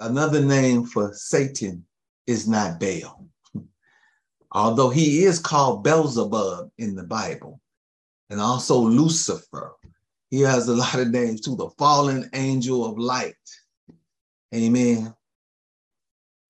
another 0.00 0.42
name 0.42 0.84
for 0.84 1.12
Satan 1.14 1.84
is 2.26 2.48
not 2.48 2.80
Baal. 2.80 3.26
Although 4.52 4.90
he 4.90 5.24
is 5.24 5.38
called 5.38 5.84
Beelzebub 5.84 6.70
in 6.78 6.94
the 6.94 7.04
Bible, 7.04 7.60
and 8.30 8.40
also 8.40 8.78
Lucifer. 8.78 9.74
He 10.30 10.40
has 10.40 10.68
a 10.68 10.74
lot 10.74 10.98
of 10.98 11.10
names 11.10 11.40
too, 11.40 11.56
the 11.56 11.70
fallen 11.78 12.28
angel 12.34 12.84
of 12.84 12.98
light. 12.98 13.34
Amen. 14.54 15.14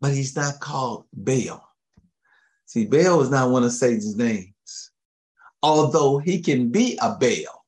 But 0.00 0.12
he's 0.12 0.36
not 0.36 0.60
called 0.60 1.04
Baal. 1.12 1.66
See, 2.66 2.86
Baal 2.86 3.20
is 3.20 3.30
not 3.30 3.50
one 3.50 3.64
of 3.64 3.72
Satan's 3.72 4.16
names, 4.16 4.90
although 5.62 6.18
he 6.18 6.40
can 6.40 6.70
be 6.70 6.98
a 7.00 7.16
Baal. 7.18 7.64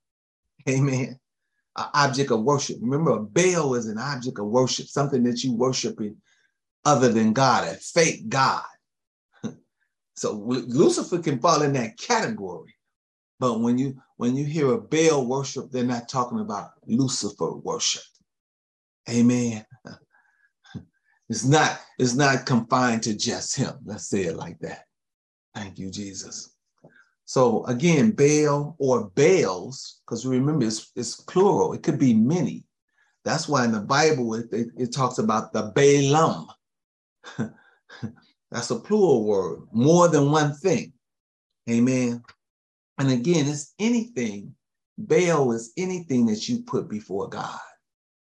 Amen. 0.69 1.19
An 1.77 1.87
object 1.95 2.31
of 2.31 2.43
worship. 2.43 2.79
Remember, 2.81 3.13
a 3.13 3.21
Baal 3.21 3.75
is 3.75 3.87
an 3.87 3.99
object 3.99 4.39
of 4.39 4.47
worship, 4.47 4.87
something 4.87 5.23
that 5.25 5.45
you 5.45 5.53
worshiping 5.53 6.17
other 6.85 7.13
than 7.13 7.33
God, 7.33 7.69
a 7.69 7.75
fake 7.75 8.29
God. 8.29 8.63
so 10.17 10.33
Lucifer 10.33 11.19
can 11.19 11.39
fall 11.39 11.63
in 11.63 11.73
that 11.75 11.99
category. 11.99 12.75
But 13.39 13.61
when 13.61 13.77
you 13.77 14.01
when 14.17 14.35
you 14.35 14.45
hear 14.45 14.73
a 14.73 14.81
Baal 14.81 15.27
worship, 15.27 15.71
they're 15.71 15.85
not 15.85 16.09
talking 16.09 16.41
about 16.41 16.71
Lucifer 16.87 17.53
worship. 17.57 18.03
Amen. 19.09 19.65
It's 21.29 21.45
not, 21.45 21.81
it's 21.99 22.15
not 22.15 22.47
confined 22.47 23.03
to 23.03 23.17
just 23.17 23.57
him. 23.57 23.75
Let's 23.85 24.09
say 24.09 24.23
it 24.23 24.37
like 24.37 24.61
that. 24.61 24.85
Thank 25.55 25.79
you, 25.79 25.91
Jesus. 25.91 26.56
So 27.27 27.65
again, 27.67 28.13
Baal 28.13 28.77
or 28.79 29.11
Baals, 29.11 30.01
because 30.07 30.25
remember 30.25 30.65
it's, 30.65 30.93
it's 30.95 31.21
plural, 31.23 31.73
it 31.73 31.83
could 31.83 31.99
be 31.99 32.15
many. 32.15 32.65
That's 33.25 33.49
why 33.49 33.65
in 33.65 33.73
the 33.73 33.81
Bible 33.81 34.35
it, 34.35 34.47
it, 34.53 34.69
it 34.79 34.93
talks 34.95 35.19
about 35.19 35.53
the 35.53 35.73
Baalim. 35.73 36.47
That's 38.53 38.71
a 38.71 38.79
plural 38.79 39.25
word, 39.27 39.63
more 39.73 40.07
than 40.09 40.31
one 40.31 40.55
thing. 40.55 40.93
Amen. 41.69 42.23
And 42.99 43.11
again, 43.11 43.49
it's 43.49 43.75
anything. 43.81 44.55
Baal 44.97 45.53
is 45.53 45.73
anything 45.77 46.27
that 46.27 46.49
you 46.49 46.63
put 46.63 46.89
before 46.89 47.29
God. 47.29 47.59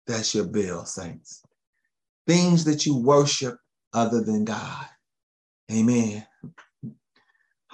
That's 0.07 0.33
your 0.33 0.45
Baal, 0.45 0.85
saints. 0.85 1.43
Things 2.25 2.65
that 2.65 2.87
you 2.87 2.97
worship 2.97 3.57
other 3.93 4.23
than 4.23 4.45
God. 4.45 4.85
Amen. 5.71 6.25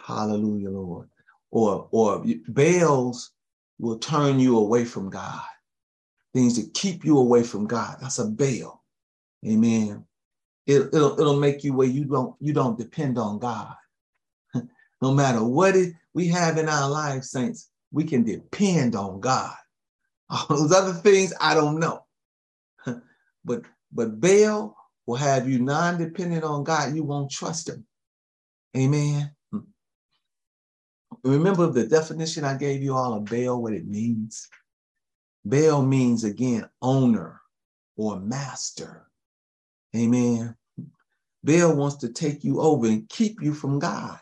Hallelujah, 0.06 0.70
Lord. 0.70 1.09
Or, 1.50 1.88
or 1.92 2.23
Baals 2.50 3.31
will 3.80 3.98
turn 3.98 4.39
you 4.39 4.58
away 4.58 4.86
from 4.86 5.09
God. 5.09 5.42
Things 6.34 6.58
that 6.58 6.73
keep 6.73 7.03
you 7.03 7.17
away 7.17 7.44
from 7.44 7.66
God. 7.66 7.98
That's 8.02 8.20
a 8.20 8.26
Baal. 8.26 8.83
Amen. 9.48 10.06
It, 10.67 10.92
will 10.92 11.20
it'll 11.20 11.39
make 11.39 11.64
you 11.64 11.73
where 11.73 11.88
you 11.88 12.06
don't 12.06 12.36
you 12.39 12.53
don't 12.53 12.78
depend 12.78 13.17
on 13.17 13.39
God. 13.39 13.73
no 15.02 15.14
matter 15.14 15.44
what 15.44 15.76
it, 15.76 15.94
we 16.14 16.28
have 16.28 16.58
in 16.58 16.67
our 16.67 16.89
lives, 16.89 17.31
saints, 17.31 17.70
we 17.92 18.03
can 18.03 18.23
depend 18.23 18.95
on 18.95 19.20
God. 19.20 19.56
All 20.30 20.45
those 20.50 20.72
other 20.73 20.94
things, 20.94 21.33
I 21.39 21.53
don't 21.53 21.80
know. 21.80 22.06
but 23.45 23.61
but 23.92 24.20
Baal 24.20 24.76
will 25.06 25.16
have 25.16 25.50
you 25.50 25.59
non-dependent 25.59 26.44
on 26.44 26.64
God. 26.64 26.95
You 26.95 27.03
won't 27.03 27.31
trust 27.31 27.70
him. 27.70 27.86
Amen. 28.76 29.31
Remember 31.23 31.67
the 31.67 31.88
definition 31.88 32.44
I 32.44 32.58
gave 32.58 32.81
you 32.81 32.95
all 32.95 33.13
of 33.13 33.25
Baal, 33.25 33.61
what 33.61 33.73
it 33.73 33.88
means? 33.88 34.47
Baal 35.44 35.83
means 35.83 36.23
again 36.23 36.67
owner 36.81 37.41
or 37.97 38.19
master. 38.19 39.08
Amen. 39.95 40.55
Baal 41.43 41.75
wants 41.75 41.97
to 41.97 42.09
take 42.09 42.43
you 42.43 42.59
over 42.59 42.88
and 42.88 43.08
keep 43.09 43.41
you 43.41 43.53
from 43.53 43.80
God. 43.80 44.19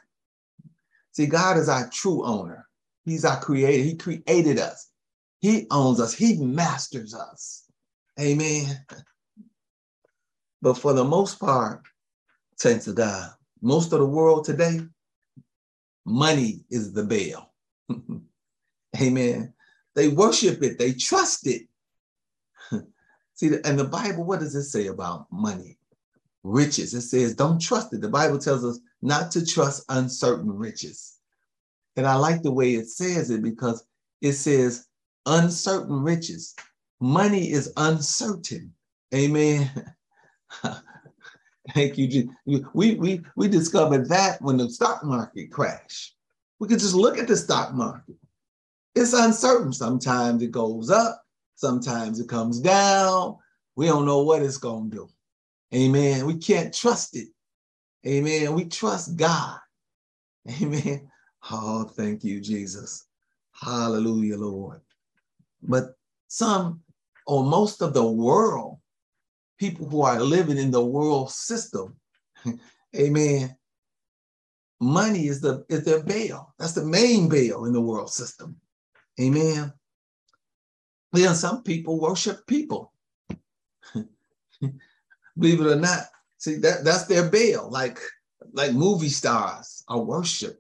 See, 1.13 1.25
God 1.25 1.57
is 1.57 1.69
our 1.69 1.89
true 1.89 2.25
owner. 2.25 2.67
He's 3.05 3.25
our 3.25 3.39
creator. 3.39 3.83
He 3.83 3.95
created 3.95 4.59
us. 4.59 4.89
He 5.39 5.67
owns 5.71 5.99
us. 5.99 6.13
He 6.13 6.37
masters 6.37 7.13
us. 7.13 7.65
Amen. 8.19 8.85
But 10.61 10.77
for 10.77 10.93
the 10.93 11.03
most 11.03 11.39
part, 11.39 11.81
saints 12.57 12.87
of 12.87 12.95
God, 12.95 13.31
most 13.61 13.93
of 13.93 13.99
the 13.99 14.05
world 14.05 14.45
today, 14.45 14.79
money 16.05 16.63
is 16.69 16.93
the 16.93 17.03
Baal. 17.03 17.53
Amen. 19.01 19.53
They 19.95 20.07
worship 20.07 20.63
it, 20.63 20.77
they 20.79 20.93
trust 20.93 21.47
it. 21.47 21.67
See, 23.35 23.51
and 23.63 23.79
the 23.79 23.85
Bible, 23.85 24.23
what 24.23 24.39
does 24.39 24.55
it 24.55 24.63
say 24.63 24.87
about 24.87 25.31
money? 25.31 25.77
Riches. 26.43 26.93
It 26.93 27.01
says, 27.01 27.35
don't 27.35 27.61
trust 27.61 27.93
it. 27.93 28.01
The 28.01 28.09
Bible 28.09 28.37
tells 28.37 28.65
us 28.65 28.79
not 29.01 29.31
to 29.31 29.45
trust 29.45 29.85
uncertain 29.89 30.51
riches. 30.51 31.19
And 31.95 32.05
I 32.05 32.15
like 32.15 32.41
the 32.41 32.51
way 32.51 32.73
it 32.73 32.87
says 32.87 33.29
it 33.29 33.43
because 33.43 33.85
it 34.21 34.33
says 34.33 34.87
uncertain 35.25 36.01
riches. 36.01 36.55
Money 36.99 37.51
is 37.51 37.71
uncertain. 37.77 38.73
Amen. 39.13 39.69
Thank 41.73 41.97
you. 41.97 42.29
We, 42.45 42.95
we, 42.95 43.21
we 43.35 43.47
discovered 43.47 44.09
that 44.09 44.41
when 44.41 44.57
the 44.57 44.69
stock 44.69 45.03
market 45.03 45.51
crashed. 45.51 46.15
We 46.59 46.67
could 46.67 46.79
just 46.79 46.95
look 46.95 47.17
at 47.17 47.27
the 47.27 47.37
stock 47.37 47.73
market. 47.73 48.15
It's 48.95 49.13
uncertain. 49.13 49.73
Sometimes 49.73 50.41
it 50.43 50.51
goes 50.51 50.89
up, 50.89 51.23
sometimes 51.55 52.19
it 52.19 52.27
comes 52.29 52.59
down. 52.59 53.37
We 53.75 53.87
don't 53.87 54.05
know 54.05 54.23
what 54.23 54.43
it's 54.43 54.57
going 54.57 54.91
to 54.91 54.95
do. 54.97 55.09
Amen. 55.73 56.25
We 56.25 56.37
can't 56.37 56.73
trust 56.73 57.15
it. 57.15 57.29
Amen. 58.05 58.53
We 58.53 58.65
trust 58.65 59.15
God. 59.15 59.57
Amen. 60.61 61.09
Oh, 61.49 61.85
thank 61.85 62.23
you, 62.23 62.39
Jesus. 62.39 63.07
Hallelujah, 63.53 64.37
Lord. 64.37 64.81
But 65.61 65.95
some 66.27 66.81
or 67.25 67.43
most 67.43 67.81
of 67.81 67.93
the 67.93 68.03
world 68.05 68.77
people 69.57 69.87
who 69.87 70.01
are 70.01 70.19
living 70.19 70.57
in 70.57 70.71
the 70.71 70.83
world 70.83 71.31
system. 71.31 71.95
Amen. 72.95 73.55
Money 74.79 75.27
is 75.27 75.39
the 75.39 75.65
is 75.69 75.85
their 75.85 76.03
Baal. 76.03 76.53
That's 76.59 76.73
the 76.73 76.83
main 76.85 77.29
Baal 77.29 77.65
in 77.65 77.73
the 77.73 77.81
world 77.81 78.11
system. 78.11 78.57
Amen. 79.19 79.71
Then 81.13 81.35
some 81.35 81.63
people 81.63 81.99
worship 81.99 82.45
people. 82.47 82.91
Believe 85.37 85.61
it 85.61 85.67
or 85.67 85.75
not, 85.75 86.05
see 86.37 86.55
that 86.57 86.83
that's 86.83 87.05
their 87.05 87.29
Baal. 87.29 87.71
Like 87.71 87.99
like 88.51 88.73
movie 88.73 89.09
stars 89.09 89.83
are 89.87 90.01
worship. 90.01 90.59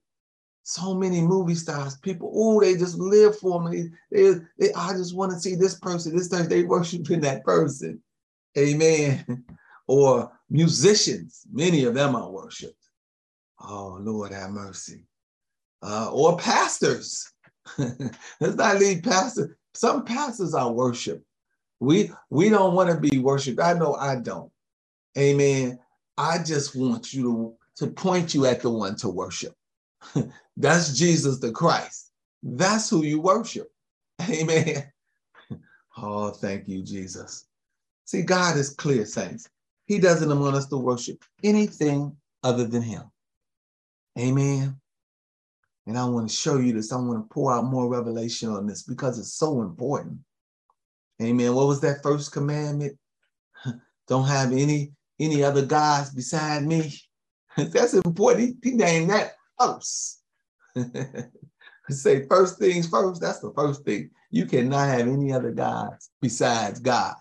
So 0.65 0.93
many 0.93 1.21
movie 1.21 1.55
stars, 1.55 1.97
people, 1.97 2.31
oh, 2.33 2.61
they 2.61 2.75
just 2.77 2.97
live 2.97 3.37
for 3.37 3.69
me. 3.69 3.89
They, 4.09 4.35
they, 4.57 4.71
I 4.73 4.93
just 4.93 5.13
want 5.13 5.33
to 5.33 5.39
see 5.39 5.55
this 5.55 5.77
person, 5.77 6.15
this 6.15 6.29
time 6.29 6.47
they 6.47 6.63
worshiping 6.63 7.19
that 7.21 7.43
person. 7.43 8.01
Amen. 8.57 9.45
Or 9.87 10.31
musicians, 10.49 11.41
many 11.51 11.85
of 11.85 11.95
them 11.95 12.15
are 12.15 12.31
worshiped. 12.31 12.75
Oh, 13.61 13.97
Lord, 14.01 14.31
have 14.33 14.51
mercy. 14.51 15.05
Uh, 15.83 16.09
or 16.11 16.37
pastors. 16.37 17.31
Let's 17.77 18.55
not 18.55 18.79
leave 18.79 19.03
pastors. 19.03 19.55
Some 19.75 20.05
pastors 20.05 20.53
are 20.53 20.71
worshiped. 20.71 21.25
We 21.79 22.11
we 22.29 22.49
don't 22.49 22.75
want 22.75 22.89
to 22.91 22.97
be 23.09 23.19
worshiped. 23.19 23.61
I 23.61 23.73
know 23.73 23.95
I 23.95 24.17
don't. 24.17 24.51
Amen. 25.17 25.79
I 26.17 26.39
just 26.43 26.75
want 26.75 27.13
you 27.13 27.57
to, 27.77 27.85
to 27.87 27.91
point 27.93 28.33
you 28.35 28.45
at 28.47 28.61
the 28.61 28.71
one 28.71 28.97
to 28.97 29.09
worship. 29.09 29.55
That's 30.57 30.97
Jesus 30.97 31.39
the 31.39 31.51
Christ. 31.51 32.11
That's 32.43 32.89
who 32.89 33.03
you 33.03 33.21
worship. 33.21 33.69
Amen. 34.29 34.91
Oh, 35.97 36.31
thank 36.31 36.67
you, 36.67 36.83
Jesus. 36.83 37.45
See, 38.05 38.21
God 38.21 38.57
is 38.57 38.71
clear, 38.71 39.05
saints. 39.05 39.49
He 39.85 39.99
doesn't 39.99 40.39
want 40.39 40.55
us 40.55 40.67
to 40.67 40.77
worship 40.77 41.23
anything 41.43 42.15
other 42.43 42.65
than 42.65 42.81
Him. 42.81 43.03
Amen. 44.17 44.79
And 45.85 45.97
I 45.97 46.05
want 46.05 46.29
to 46.29 46.35
show 46.35 46.57
you 46.57 46.73
this. 46.73 46.91
I 46.91 46.97
want 46.97 47.29
to 47.29 47.33
pour 47.33 47.53
out 47.53 47.65
more 47.65 47.89
revelation 47.89 48.49
on 48.49 48.67
this 48.67 48.83
because 48.83 49.19
it's 49.19 49.33
so 49.33 49.61
important. 49.61 50.19
Amen. 51.21 51.53
What 51.53 51.67
was 51.67 51.81
that 51.81 52.01
first 52.03 52.31
commandment? 52.31 52.97
Don't 54.07 54.27
have 54.27 54.51
any 54.51 54.93
any 55.19 55.43
other 55.43 55.65
gods 55.65 56.09
beside 56.09 56.63
me. 56.63 56.93
That's 57.57 57.93
important. 57.93 58.57
He, 58.63 58.71
named 58.71 59.09
that 59.11 59.33
first. 59.59 60.21
Say 61.89 62.25
first 62.27 62.57
things 62.57 62.87
first. 62.87 63.21
That's 63.21 63.39
the 63.39 63.53
first 63.55 63.83
thing. 63.83 64.09
You 64.31 64.45
cannot 64.45 64.87
have 64.87 65.07
any 65.07 65.31
other 65.31 65.51
gods 65.51 66.09
besides 66.21 66.79
God. 66.79 67.15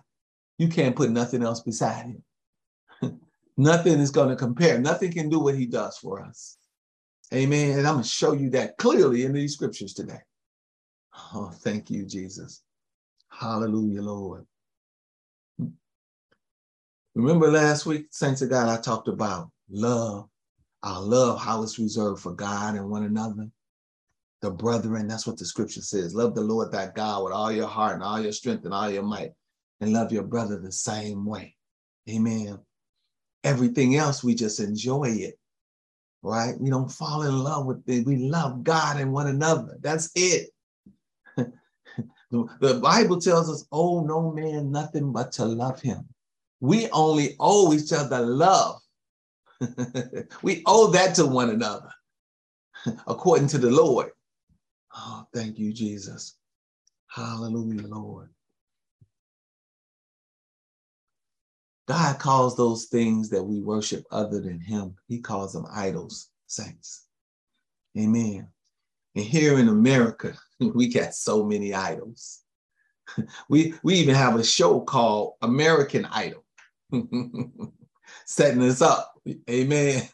You 0.59 0.69
can't 0.69 0.97
put 0.97 1.11
nothing 1.11 1.43
else 1.43 1.61
beside 1.61 2.07
him. 3.01 3.21
nothing 3.57 3.99
is 3.99 4.11
going 4.11 4.29
to 4.29 4.37
compare. 4.37 4.79
Nothing 4.79 5.13
can 5.13 5.29
do 5.29 5.41
what 5.41 5.57
he 5.57 5.67
does 5.67 5.97
for 5.99 6.23
us. 6.23 6.57
Amen. 7.33 7.79
And 7.79 7.87
I'm 7.87 7.95
going 7.95 8.05
to 8.05 8.09
show 8.09 8.33
you 8.33 8.51
that 8.51 8.77
clearly 8.77 9.25
in 9.25 9.33
these 9.33 9.55
scriptures 9.55 9.95
today. 9.95 10.21
Oh, 11.35 11.51
thank 11.51 11.91
you, 11.91 12.05
Jesus. 12.05 12.63
Hallelujah, 13.31 14.03
Lord. 14.03 14.47
Remember 17.15 17.51
last 17.51 17.85
week, 17.85 18.07
Saints 18.11 18.43
of 18.43 18.51
God, 18.51 18.69
I 18.69 18.81
talked 18.81 19.09
about 19.09 19.51
love, 19.71 20.29
our 20.83 21.01
love, 21.01 21.41
how 21.41 21.63
it's 21.63 21.79
reserved 21.79 22.23
for 22.23 22.33
God 22.33 22.75
and 22.75 22.89
one 22.89 23.05
another. 23.05 23.49
The 24.41 24.51
brethren, 24.51 25.07
that's 25.09 25.27
what 25.27 25.37
the 25.37 25.45
scripture 25.45 25.83
says. 25.83 26.15
Love 26.15 26.35
the 26.35 26.41
Lord 26.41 26.73
thy 26.73 26.91
God 26.95 27.25
with 27.25 27.33
all 27.33 27.53
your 27.53 27.69
heart 27.69 27.95
and 27.95 28.03
all 28.03 28.21
your 28.21 28.33
strength 28.33 28.65
and 28.65 28.75
all 28.75 28.91
your 28.91 29.03
might, 29.03 29.33
and 29.83 29.93
love 29.93 30.13
your 30.13 30.23
brother 30.23 30.59
the 30.59 30.71
same 30.71 31.27
way. 31.27 31.57
Amen. 32.09 32.59
Everything 33.43 33.97
else, 33.97 34.23
we 34.23 34.33
just 34.33 34.61
enjoy 34.61 35.09
it, 35.09 35.35
right? 36.23 36.55
We 36.61 36.71
don't 36.71 36.91
fall 36.91 37.23
in 37.23 37.37
love 37.37 37.67
with 37.67 37.83
it. 37.89 38.07
We 38.07 38.17
love 38.17 38.63
God 38.63 39.01
and 39.01 39.13
one 39.13 39.27
another. 39.27 39.77
That's 39.81 40.11
it. 40.15 40.51
the 41.37 42.81
Bible 42.81 43.21
tells 43.21 43.51
us, 43.51 43.67
oh, 43.73 44.05
no 44.05 44.31
man 44.31 44.71
nothing 44.71 45.13
but 45.13 45.33
to 45.33 45.45
love 45.45 45.83
him. 45.83 46.09
We 46.61 46.89
only 46.91 47.35
owe 47.41 47.73
each 47.75 47.93
other 47.93 48.21
love. 48.21 48.81
we 50.43 50.63
owe 50.65 50.93
that 50.93 51.17
to 51.17 51.27
one 51.27 51.51
another, 51.51 51.91
according 53.09 53.49
to 53.49 53.59
the 53.59 53.71
Lord. 53.71 54.13
Oh, 54.95 55.27
thank 55.35 55.59
you, 55.59 55.73
Jesus. 55.73 56.37
Hallelujah, 57.09 57.89
Lord. 57.89 58.31
God 61.93 62.19
calls 62.19 62.57
those 62.57 62.87
things 62.87 63.29
that 63.29 63.43
we 63.43 63.61
worship 63.61 64.07
other 64.11 64.41
than 64.41 64.59
Him, 64.59 64.95
He 65.09 65.19
calls 65.19 65.53
them 65.53 65.67
idols, 65.71 66.31
saints. 66.47 67.05
Amen. 67.99 68.49
And 69.15 69.25
here 69.25 69.59
in 69.59 69.69
America, 69.69 70.33
we 70.61 70.89
got 70.89 71.15
so 71.15 71.45
many 71.45 71.75
idols. 71.75 72.41
We, 73.51 73.75
we 73.83 73.97
even 73.97 74.15
have 74.15 74.37
a 74.37 74.45
show 74.45 74.81
called 74.81 75.35
American 75.43 76.07
Idol, 76.07 76.45
setting 78.25 78.63
us 78.63 78.81
up. 78.81 79.13
Amen. 79.51 80.09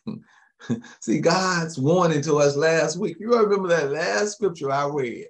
See, 1.01 1.21
God's 1.21 1.79
warning 1.79 2.23
to 2.23 2.39
us 2.39 2.57
last 2.57 2.97
week. 2.97 3.19
You 3.21 3.39
remember 3.39 3.69
that 3.69 3.93
last 3.93 4.33
scripture 4.33 4.73
I 4.73 4.89
read? 4.89 5.27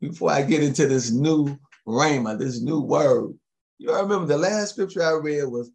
Before 0.00 0.32
I 0.32 0.42
get 0.42 0.64
into 0.64 0.88
this 0.88 1.12
new 1.12 1.56
rhema, 1.86 2.36
this 2.36 2.60
new 2.60 2.80
word, 2.80 3.34
you 3.78 3.94
remember 3.94 4.26
the 4.26 4.38
last 4.38 4.70
scripture 4.70 5.02
I 5.02 5.12
read 5.12 5.44
was 5.44 5.70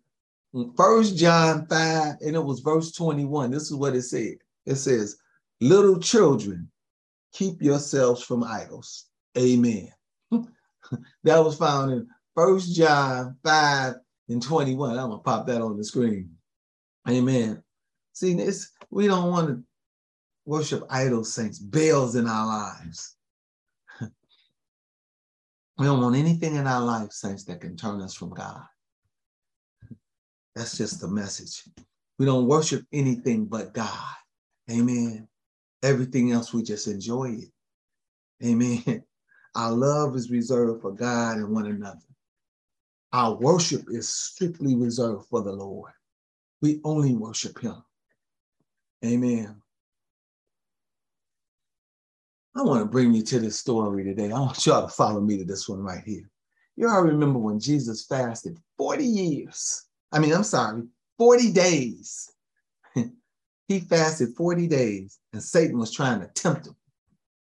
First 0.76 1.18
John 1.18 1.66
5, 1.68 2.16
and 2.22 2.36
it 2.36 2.44
was 2.44 2.60
verse 2.60 2.92
21. 2.92 3.52
This 3.52 3.64
is 3.64 3.76
what 3.76 3.96
it 3.96 4.02
said. 4.04 4.36
It 4.66 4.76
says, 4.76 5.18
Little 5.62 6.00
children, 6.00 6.70
keep 7.34 7.62
yourselves 7.62 8.24
from 8.24 8.44
idols. 8.44 9.06
Amen. 9.38 9.90
that 10.32 10.46
was 11.26 11.58
found 11.58 11.92
in 11.92 12.08
First 12.36 12.76
John 12.76 13.38
5 13.44 13.96
and 14.30 14.42
21. 14.42 14.92
I'm 14.92 15.10
gonna 15.10 15.20
pop 15.20 15.48
that 15.48 15.62
on 15.62 15.78
the 15.78 15.84
screen. 15.84 16.32
Amen. 17.08 17.64
See, 18.14 18.34
this 18.34 18.72
we 18.90 19.08
don't 19.08 19.30
want 19.30 19.48
to 19.48 19.64
worship 20.46 20.84
idol 20.90 21.24
saints, 21.24 21.60
Baals 21.60 22.16
in 22.16 22.28
our 22.28 22.46
lives. 22.46 23.16
We 25.82 25.88
don't 25.88 26.00
want 26.00 26.16
anything 26.16 26.58
in 26.58 26.68
our 26.68 26.80
life, 26.80 27.12
saints, 27.12 27.44
that 27.46 27.60
can 27.60 27.76
turn 27.76 28.02
us 28.02 28.14
from 28.14 28.30
God. 28.30 28.62
That's 30.56 30.78
just 30.78 31.02
the 31.02 31.08
message. 31.08 31.64
We 32.20 32.28
don't 32.28 32.46
worship 32.46 32.86
anything 32.94 33.46
but 33.46 33.74
God. 33.74 34.14
Amen. 34.70 35.28
Everything 35.82 36.34
else, 36.34 36.54
we 36.54 36.62
just 36.62 36.86
enjoy 36.86 37.40
it. 37.40 38.46
Amen. 38.46 39.04
Our 39.56 39.72
love 39.72 40.16
is 40.16 40.30
reserved 40.30 40.84
for 40.84 40.92
God 40.92 41.38
and 41.38 41.50
one 41.50 41.66
another. 41.66 41.98
Our 43.12 43.34
worship 43.38 43.86
is 43.90 44.08
strictly 44.08 44.76
reserved 44.76 45.26
for 45.32 45.42
the 45.42 45.52
Lord. 45.52 45.94
We 46.62 46.80
only 46.84 47.16
worship 47.16 47.60
him. 47.60 47.84
Amen. 49.04 49.60
I 52.56 52.64
want 52.64 52.82
to 52.82 52.86
bring 52.86 53.14
you 53.14 53.24
to 53.24 53.40
this 53.40 53.60
story 53.60 54.04
today. 54.04 54.32
I 54.32 54.40
want 54.40 54.66
y'all 54.66 54.88
to 54.88 54.94
follow 54.94 55.22
me 55.22 55.38
to 55.38 55.46
this 55.46 55.70
one 55.70 55.80
right 55.80 56.04
here. 56.04 56.30
You 56.76 56.90
all 56.90 57.02
remember 57.02 57.40
when 57.40 57.60
Jesus 57.60 58.06
fasted 58.06 58.58
40 58.78 59.06
years. 59.06 59.86
I 60.12 60.20
mean, 60.20 60.34
I'm 60.34 60.44
sorry, 60.44 60.84
40 61.18 61.52
days. 61.54 62.32
he 63.68 63.80
fasted 63.80 64.36
40 64.36 64.68
days 64.68 65.20
and 65.32 65.42
Satan 65.42 65.78
was 65.78 65.92
trying 65.92 66.20
to 66.20 66.28
tempt 66.28 66.68
him. 66.68 66.76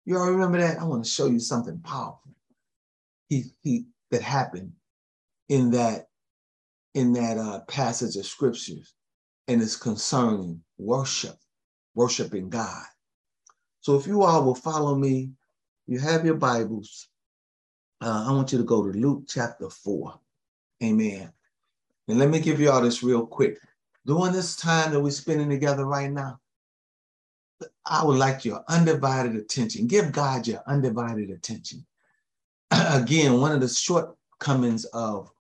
You 0.06 0.18
all 0.18 0.32
remember 0.32 0.58
that? 0.58 0.80
I 0.80 0.84
want 0.84 1.04
to 1.06 1.10
show 1.10 1.28
you 1.28 1.40
something 1.40 1.80
powerful. 1.80 2.34
He, 3.30 3.44
he 3.62 3.86
that 4.12 4.22
happened 4.22 4.74
in 5.50 5.72
that 5.72 6.08
in 6.94 7.14
that 7.14 7.38
uh, 7.38 7.60
passage 7.68 8.16
of 8.16 8.26
scriptures 8.26 8.94
and 9.48 9.62
it's 9.62 9.76
concerning 9.76 10.62
worship, 10.78 11.36
worshiping 11.94 12.50
God. 12.50 12.84
So 13.88 13.96
if 13.96 14.06
you 14.06 14.24
all 14.24 14.44
will 14.44 14.54
follow 14.54 14.96
me, 14.96 15.32
you 15.86 15.98
have 16.00 16.26
your 16.26 16.36
Bibles. 16.36 17.08
Uh, 18.02 18.26
I 18.28 18.34
want 18.34 18.52
you 18.52 18.58
to 18.58 18.66
go 18.66 18.84
to 18.84 18.92
Luke 18.92 19.24
chapter 19.30 19.70
4. 19.70 20.14
Amen. 20.84 21.32
And 22.10 22.20
let 22.20 22.30
me 22.30 22.42
give 22.42 22.60
you 22.60 22.70
all 22.70 22.82
this 22.82 23.02
real 23.02 23.26
quick. 23.26 23.58
During 24.06 24.34
this 24.34 24.58
time 24.58 24.92
that 24.92 25.00
we're 25.00 25.12
spending 25.12 25.50
together 25.50 25.86
right 25.86 26.12
now, 26.12 26.38
I 27.86 28.04
would 28.04 28.18
like 28.18 28.44
your 28.44 28.62
undivided 28.68 29.38
attention. 29.38 29.88
Give 29.88 30.12
God 30.12 30.46
your 30.46 30.62
undivided 30.68 31.30
attention. 31.30 31.86
Again, 32.72 33.40
one 33.40 33.54
of 33.54 33.62
the 33.62 33.70
shortcomings 33.70 34.84
of 34.84 35.32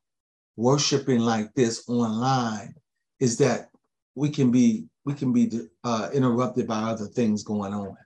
worshiping 0.55 1.19
like 1.19 1.53
this 1.53 1.83
online 1.89 2.75
is 3.19 3.39
that 3.39 3.71
we 4.15 4.29
can 4.29 4.51
be 4.51 4.85
we 5.03 5.13
can 5.13 5.33
be 5.33 5.51
uh, 5.83 6.09
interrupted 6.13 6.65
by 6.65 6.83
other 6.83 7.07
things 7.07 7.43
going 7.43 7.73
on. 7.73 7.97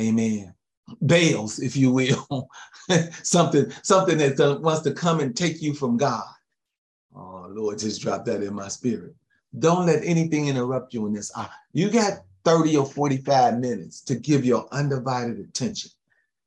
Amen. 0.00 0.54
Baals, 1.02 1.58
if 1.58 1.76
you 1.76 1.92
will, 1.92 2.48
something 3.22 3.70
something 3.82 4.18
that 4.18 4.60
wants 4.62 4.82
to 4.82 4.92
come 4.92 5.20
and 5.20 5.36
take 5.36 5.60
you 5.60 5.74
from 5.74 5.96
God. 5.96 6.24
Oh 7.14 7.46
Lord, 7.50 7.78
just 7.78 8.00
drop 8.00 8.24
that 8.24 8.42
in 8.42 8.54
my 8.54 8.68
spirit. 8.68 9.14
Don't 9.58 9.86
let 9.86 10.04
anything 10.04 10.48
interrupt 10.48 10.94
you 10.94 11.06
in 11.06 11.12
this. 11.12 11.30
Uh, 11.34 11.48
you 11.72 11.90
got 11.90 12.20
30 12.44 12.76
or 12.76 12.86
45 12.86 13.58
minutes 13.58 14.00
to 14.02 14.14
give 14.14 14.44
your 14.44 14.68
undivided 14.72 15.38
attention. 15.38 15.90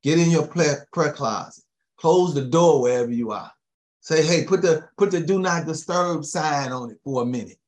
Get 0.04 0.18
in 0.18 0.32
your 0.32 0.48
prayer, 0.48 0.88
prayer 0.94 1.14
closet. 1.14 1.64
Close 1.98 2.34
the 2.34 2.46
door 2.46 2.82
wherever 2.82 3.12
you 3.12 3.32
are. 3.32 3.52
Say, 4.00 4.26
hey, 4.26 4.46
put 4.46 4.64
the 4.64 4.88
put 4.98 5.12
the 5.12 5.20
do 5.20 5.40
not 5.40 5.68
disturb 5.68 6.26
sign 6.26 6.72
on 6.72 6.92
it 6.92 6.98
for 7.04 7.22
a 7.22 7.26
minute. 7.26 7.60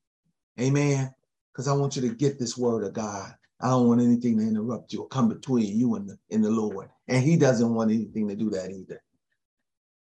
Amen. 0.60 1.14
Because 1.52 1.68
I 1.68 1.72
want 1.72 1.94
you 1.94 2.02
to 2.02 2.14
get 2.14 2.38
this 2.38 2.58
word 2.58 2.82
of 2.82 2.92
God. 2.92 3.32
I 3.64 3.68
don't 3.68 3.88
want 3.88 4.02
anything 4.02 4.36
to 4.36 4.44
interrupt 4.44 4.92
you 4.92 5.00
or 5.00 5.08
come 5.08 5.30
between 5.30 5.78
you 5.78 5.94
and 5.94 6.06
the, 6.06 6.18
and 6.30 6.44
the 6.44 6.50
Lord. 6.50 6.90
And 7.08 7.24
he 7.24 7.38
doesn't 7.38 7.74
want 7.74 7.90
anything 7.90 8.28
to 8.28 8.36
do 8.36 8.50
that 8.50 8.70
either. 8.70 9.02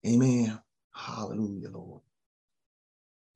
Amen. 0.07 0.57
Hallelujah, 0.95 1.69
Lord. 1.69 1.99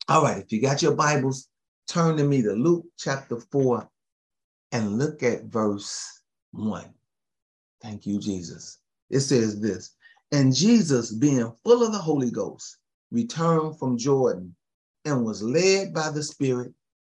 All 0.08 0.24
right, 0.24 0.38
if 0.38 0.50
you 0.54 0.62
got 0.62 0.82
your 0.82 0.96
Bibles, 0.96 1.50
turn 1.90 2.16
to 2.16 2.24
me 2.24 2.42
to 2.42 2.54
Luke 2.54 2.86
chapter 2.98 3.36
4 3.36 3.86
and 4.72 4.98
look 4.98 5.24
at 5.24 5.44
verse 5.44 6.22
1. 6.52 6.86
Thank 7.82 8.06
you, 8.06 8.18
Jesus. 8.18 8.80
It 9.10 9.20
says 9.20 9.60
this 9.60 9.94
And 10.32 10.56
Jesus, 10.56 11.12
being 11.12 11.52
full 11.66 11.84
of 11.84 11.92
the 11.92 11.98
Holy 11.98 12.32
Ghost, 12.32 12.78
returned 13.12 13.78
from 13.78 13.98
Jordan 13.98 14.56
and 15.04 15.26
was 15.26 15.44
led 15.44 15.94
by 15.94 16.12
the 16.12 16.24
Spirit 16.24 16.74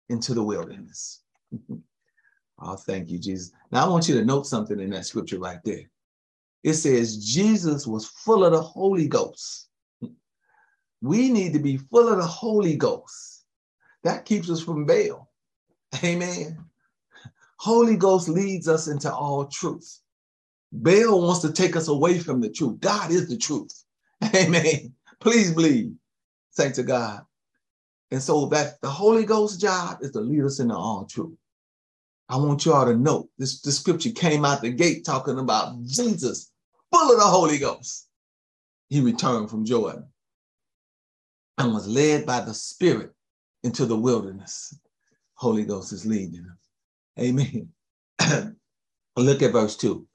into 0.09 0.35
the 0.35 0.43
wilderness. 0.43 1.23
oh, 2.61 2.75
thank 2.75 3.09
you, 3.09 3.19
Jesus. 3.19 3.51
Now 3.71 3.85
I 3.85 3.89
want 3.89 4.07
you 4.07 4.15
to 4.15 4.25
note 4.25 4.47
something 4.47 4.79
in 4.79 4.89
that 4.91 5.05
scripture 5.05 5.39
right 5.39 5.59
there. 5.63 5.89
It 6.63 6.73
says 6.73 7.25
Jesus 7.25 7.87
was 7.87 8.07
full 8.07 8.43
of 8.43 8.51
the 8.51 8.61
Holy 8.61 9.07
Ghost. 9.07 9.69
We 11.01 11.29
need 11.29 11.53
to 11.53 11.59
be 11.59 11.77
full 11.77 12.09
of 12.09 12.17
the 12.17 12.25
Holy 12.25 12.75
Ghost. 12.75 13.45
That 14.03 14.25
keeps 14.25 14.49
us 14.49 14.61
from 14.61 14.85
Baal. 14.85 15.29
Amen. 16.03 16.57
Holy 17.57 17.95
Ghost 17.95 18.29
leads 18.29 18.67
us 18.67 18.87
into 18.87 19.13
all 19.13 19.45
truth. 19.45 19.99
Baal 20.71 21.21
wants 21.21 21.41
to 21.41 21.51
take 21.51 21.75
us 21.75 21.87
away 21.87 22.19
from 22.19 22.41
the 22.41 22.49
truth. 22.49 22.79
God 22.79 23.11
is 23.11 23.29
the 23.29 23.37
truth. 23.37 23.83
Amen. 24.35 24.93
Please 25.19 25.51
believe, 25.51 25.93
saints 26.51 26.79
of 26.79 26.87
God. 26.87 27.21
And 28.11 28.21
so 28.21 28.47
that 28.47 28.81
the 28.81 28.89
Holy 28.89 29.25
Ghost 29.25 29.61
job 29.61 29.99
is 30.01 30.11
to 30.11 30.19
lead 30.19 30.43
us 30.43 30.59
into 30.59 30.75
all 30.75 31.05
truth. 31.05 31.37
I 32.29 32.37
want 32.37 32.63
you 32.65 32.73
all 32.73 32.85
to 32.85 32.95
know 32.95 33.27
this, 33.39 33.61
this 33.61 33.79
scripture 33.79 34.11
came 34.11 34.45
out 34.45 34.61
the 34.61 34.69
gate 34.69 35.03
talking 35.03 35.39
about 35.39 35.83
Jesus, 35.83 36.51
full 36.91 37.11
of 37.11 37.17
the 37.17 37.25
Holy 37.25 37.57
Ghost. 37.57 38.07
He 38.89 39.01
returned 39.01 39.49
from 39.49 39.65
Jordan 39.65 40.07
and 41.57 41.73
was 41.73 41.87
led 41.87 42.27
by 42.27 42.41
the 42.41 42.53
Spirit 42.53 43.13
into 43.63 43.85
the 43.87 43.97
wilderness. 43.97 44.77
Holy 45.33 45.65
Ghost 45.65 45.91
is 45.91 46.05
leading 46.05 46.35
him. 46.35 46.57
Amen. 47.19 47.69
Look 49.17 49.41
at 49.41 49.51
verse 49.51 49.75
2. 49.77 50.07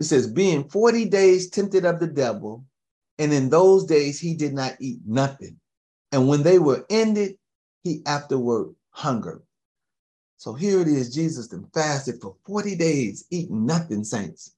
It 0.00 0.04
says, 0.04 0.26
being 0.26 0.68
40 0.68 1.06
days 1.06 1.48
tempted 1.48 1.84
of 1.86 2.00
the 2.00 2.06
devil, 2.06 2.64
and 3.18 3.32
in 3.32 3.48
those 3.48 3.84
days 3.84 4.20
he 4.20 4.34
did 4.34 4.52
not 4.52 4.76
eat 4.78 5.00
nothing. 5.06 5.56
And 6.12 6.28
when 6.28 6.42
they 6.42 6.58
were 6.58 6.84
ended, 6.90 7.36
he 7.82 8.02
afterward 8.06 8.74
hungered. 8.90 9.42
So 10.44 10.52
here 10.52 10.78
it 10.82 10.88
is, 10.88 11.14
Jesus 11.14 11.48
then 11.48 11.66
fasted 11.72 12.20
for 12.20 12.36
40 12.44 12.76
days, 12.76 13.24
eating 13.30 13.64
nothing, 13.64 14.04
saints. 14.04 14.54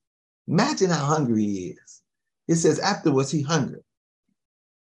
Imagine 0.49 0.91
how 0.91 1.05
hungry 1.05 1.45
he 1.45 1.77
is. 1.81 2.03
It 2.49 2.57
says 2.57 2.81
afterwards 2.81 3.31
he 3.31 3.43
hungered. 3.43 3.85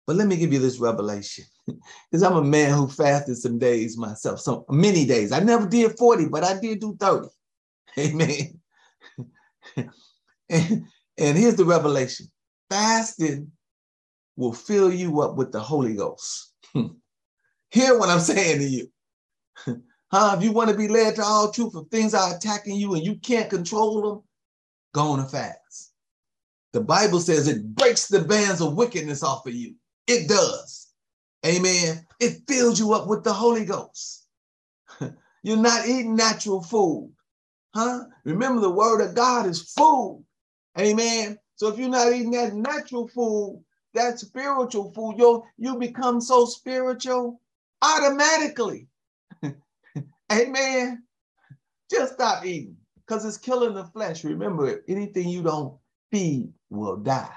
But 0.04 0.16
let 0.16 0.26
me 0.26 0.36
give 0.36 0.52
you 0.52 0.58
this 0.58 0.80
revelation. 0.80 1.44
Because 2.10 2.24
I'm 2.24 2.38
a 2.38 2.42
man 2.42 2.72
who 2.72 2.88
fasted 2.88 3.36
some 3.36 3.56
days 3.60 3.96
myself, 3.96 4.40
so 4.40 4.64
many 4.68 5.06
days. 5.06 5.30
I 5.30 5.38
never 5.38 5.68
did 5.68 5.96
40, 5.96 6.26
but 6.26 6.42
I 6.42 6.58
did 6.58 6.80
do 6.80 6.96
30. 6.98 7.28
Amen. 8.00 8.60
and, 9.76 10.86
and 11.16 11.38
here's 11.38 11.54
the 11.54 11.64
revelation 11.64 12.26
fasting 12.68 13.52
will 14.34 14.52
fill 14.52 14.92
you 14.92 15.20
up 15.20 15.36
with 15.36 15.52
the 15.52 15.60
Holy 15.60 15.94
Ghost. 15.94 16.52
Hear 17.70 17.96
what 17.96 18.08
I'm 18.08 18.18
saying 18.18 18.58
to 18.58 18.66
you. 18.66 18.90
Huh? 20.10 20.36
If 20.36 20.44
you 20.44 20.52
want 20.52 20.70
to 20.70 20.76
be 20.76 20.88
led 20.88 21.16
to 21.16 21.22
all 21.22 21.50
truth, 21.50 21.74
if 21.74 21.88
things 21.88 22.14
are 22.14 22.34
attacking 22.34 22.76
you 22.76 22.94
and 22.94 23.04
you 23.04 23.16
can't 23.16 23.50
control 23.50 24.02
them, 24.02 24.22
go 24.92 25.12
on 25.12 25.20
a 25.20 25.26
fast. 25.28 25.92
The 26.72 26.80
Bible 26.80 27.20
says 27.20 27.48
it 27.48 27.74
breaks 27.74 28.08
the 28.08 28.20
bands 28.20 28.60
of 28.60 28.76
wickedness 28.76 29.22
off 29.22 29.46
of 29.46 29.54
you. 29.54 29.74
It 30.06 30.28
does. 30.28 30.92
Amen. 31.44 32.06
It 32.20 32.42
fills 32.46 32.78
you 32.78 32.92
up 32.92 33.08
with 33.08 33.24
the 33.24 33.32
Holy 33.32 33.64
Ghost. 33.64 34.26
You're 35.42 35.56
not 35.56 35.86
eating 35.86 36.14
natural 36.14 36.62
food. 36.62 37.12
Huh? 37.74 38.04
Remember, 38.24 38.60
the 38.60 38.70
word 38.70 39.00
of 39.00 39.14
God 39.14 39.46
is 39.46 39.72
food. 39.72 40.24
Amen. 40.78 41.38
So 41.56 41.68
if 41.68 41.78
you're 41.78 41.88
not 41.88 42.12
eating 42.12 42.30
that 42.32 42.54
natural 42.54 43.08
food, 43.08 43.62
that 43.94 44.18
spiritual 44.18 44.92
food, 44.92 45.16
you 45.18 45.44
you 45.58 45.76
become 45.76 46.20
so 46.20 46.46
spiritual 46.46 47.40
automatically. 47.82 48.88
Amen. 50.32 51.02
Just 51.90 52.14
stop 52.14 52.44
eating 52.44 52.76
because 52.96 53.24
it's 53.24 53.36
killing 53.36 53.74
the 53.74 53.84
flesh. 53.86 54.24
Remember, 54.24 54.82
anything 54.88 55.28
you 55.28 55.42
don't 55.42 55.76
feed 56.12 56.52
will 56.70 56.96
die. 56.96 57.34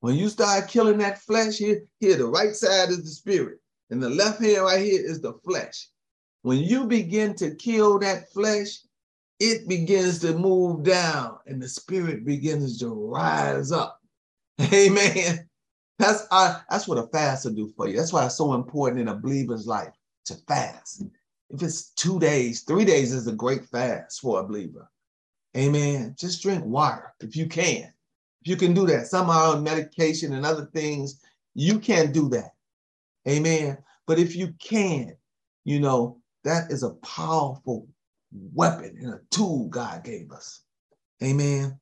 When 0.00 0.16
you 0.16 0.28
start 0.28 0.68
killing 0.68 0.98
that 0.98 1.22
flesh 1.22 1.56
here, 1.58 1.84
here 2.00 2.16
the 2.16 2.26
right 2.26 2.54
side 2.54 2.90
is 2.90 3.02
the 3.02 3.10
spirit, 3.10 3.58
and 3.90 4.02
the 4.02 4.10
left 4.10 4.42
hand 4.42 4.62
right 4.62 4.84
here 4.84 5.02
is 5.02 5.22
the 5.22 5.32
flesh. 5.44 5.88
When 6.42 6.58
you 6.58 6.84
begin 6.84 7.34
to 7.36 7.54
kill 7.54 7.98
that 8.00 8.30
flesh, 8.30 8.80
it 9.40 9.66
begins 9.66 10.18
to 10.20 10.36
move 10.36 10.84
down 10.84 11.38
and 11.46 11.60
the 11.60 11.68
spirit 11.68 12.24
begins 12.24 12.78
to 12.80 12.88
rise 12.88 13.72
up. 13.72 14.00
Amen. 14.72 15.48
That's 15.98 16.26
uh, 16.30 16.60
that's 16.68 16.86
what 16.86 16.98
a 16.98 17.06
fast 17.08 17.44
will 17.44 17.52
do 17.52 17.72
for 17.76 17.88
you. 17.88 17.96
That's 17.96 18.12
why 18.12 18.26
it's 18.26 18.36
so 18.36 18.54
important 18.54 19.00
in 19.00 19.08
a 19.08 19.14
believer's 19.14 19.66
life 19.66 19.92
to 20.26 20.34
fast. 20.48 21.04
If 21.54 21.62
it's 21.62 21.90
two 21.90 22.18
days, 22.18 22.62
three 22.62 22.84
days 22.84 23.12
is 23.12 23.28
a 23.28 23.32
great 23.32 23.64
fast 23.66 24.20
for 24.20 24.40
a 24.40 24.44
believer. 24.44 24.90
Amen. 25.56 26.16
Just 26.18 26.42
drink 26.42 26.64
water 26.64 27.14
if 27.20 27.36
you 27.36 27.46
can. 27.46 27.92
If 28.42 28.48
you 28.48 28.56
can 28.56 28.74
do 28.74 28.86
that. 28.88 29.06
Some 29.06 29.30
are 29.30 29.54
on 29.54 29.62
medication 29.62 30.32
and 30.32 30.44
other 30.44 30.66
things. 30.66 31.20
You 31.54 31.78
can't 31.78 32.12
do 32.12 32.28
that. 32.30 32.50
Amen. 33.28 33.78
But 34.06 34.18
if 34.18 34.34
you 34.34 34.52
can, 34.58 35.16
you 35.64 35.78
know, 35.78 36.20
that 36.42 36.72
is 36.72 36.82
a 36.82 36.94
powerful 36.94 37.86
weapon 38.52 38.96
and 39.00 39.14
a 39.14 39.20
tool 39.30 39.68
God 39.68 40.02
gave 40.02 40.32
us. 40.32 40.62
Amen. 41.22 41.78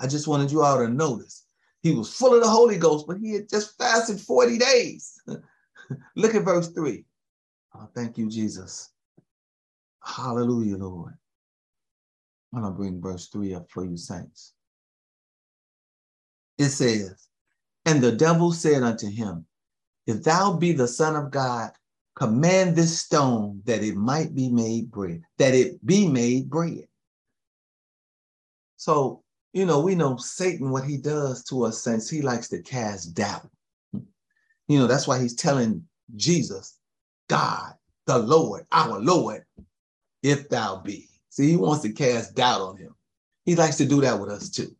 I 0.00 0.08
just 0.08 0.26
wanted 0.26 0.50
you 0.50 0.62
all 0.62 0.78
to 0.78 0.88
notice. 0.88 1.46
He 1.82 1.92
was 1.92 2.12
full 2.12 2.34
of 2.34 2.42
the 2.42 2.50
Holy 2.50 2.76
Ghost, 2.76 3.06
but 3.06 3.18
he 3.18 3.34
had 3.34 3.48
just 3.48 3.78
fasted 3.78 4.20
40 4.20 4.58
days. 4.58 5.22
Look 6.16 6.34
at 6.34 6.42
verse 6.42 6.68
3. 6.70 7.04
Thank 7.94 8.18
you, 8.18 8.28
Jesus. 8.28 8.90
Hallelujah, 10.02 10.76
Lord. 10.76 11.14
I'm 12.52 12.60
going 12.60 12.72
to 12.72 12.76
bring 12.76 13.00
verse 13.00 13.28
3 13.28 13.54
up 13.54 13.70
for 13.70 13.84
you, 13.84 13.96
saints 13.96 14.54
it 16.58 16.70
says, 16.70 17.28
And 17.84 18.02
the 18.02 18.12
devil 18.12 18.52
said 18.52 18.82
unto 18.82 19.08
him, 19.08 19.46
If 20.06 20.22
thou 20.22 20.56
be 20.56 20.72
the 20.72 20.88
Son 20.88 21.16
of 21.16 21.30
God, 21.30 21.70
command 22.16 22.76
this 22.76 23.00
stone 23.00 23.60
that 23.64 23.82
it 23.82 23.96
might 23.96 24.34
be 24.34 24.48
made 24.48 24.90
bread, 24.90 25.22
that 25.38 25.54
it 25.54 25.84
be 25.84 26.08
made 26.08 26.48
bread. 26.48 26.86
So, 28.76 29.22
you 29.52 29.66
know, 29.66 29.80
we 29.80 29.94
know 29.94 30.16
Satan, 30.16 30.70
what 30.70 30.84
he 30.84 30.96
does 30.96 31.44
to 31.44 31.64
us, 31.64 31.82
since 31.82 32.08
he 32.08 32.22
likes 32.22 32.48
to 32.50 32.62
cast 32.62 33.14
doubt. 33.14 33.48
You 33.92 34.78
know, 34.78 34.86
that's 34.86 35.06
why 35.06 35.20
he's 35.20 35.34
telling 35.34 35.86
Jesus, 36.16 36.78
God, 37.28 37.74
the 38.06 38.18
Lord, 38.18 38.66
our 38.72 39.00
Lord, 39.00 39.44
if 40.22 40.48
thou 40.48 40.76
be. 40.76 41.08
See, 41.30 41.50
he 41.50 41.56
wants 41.56 41.82
to 41.82 41.92
cast 41.92 42.34
doubt 42.34 42.60
on 42.60 42.76
him. 42.76 42.94
He 43.44 43.56
likes 43.56 43.76
to 43.76 43.86
do 43.86 44.00
that 44.02 44.18
with 44.18 44.30
us 44.30 44.48
too 44.48 44.74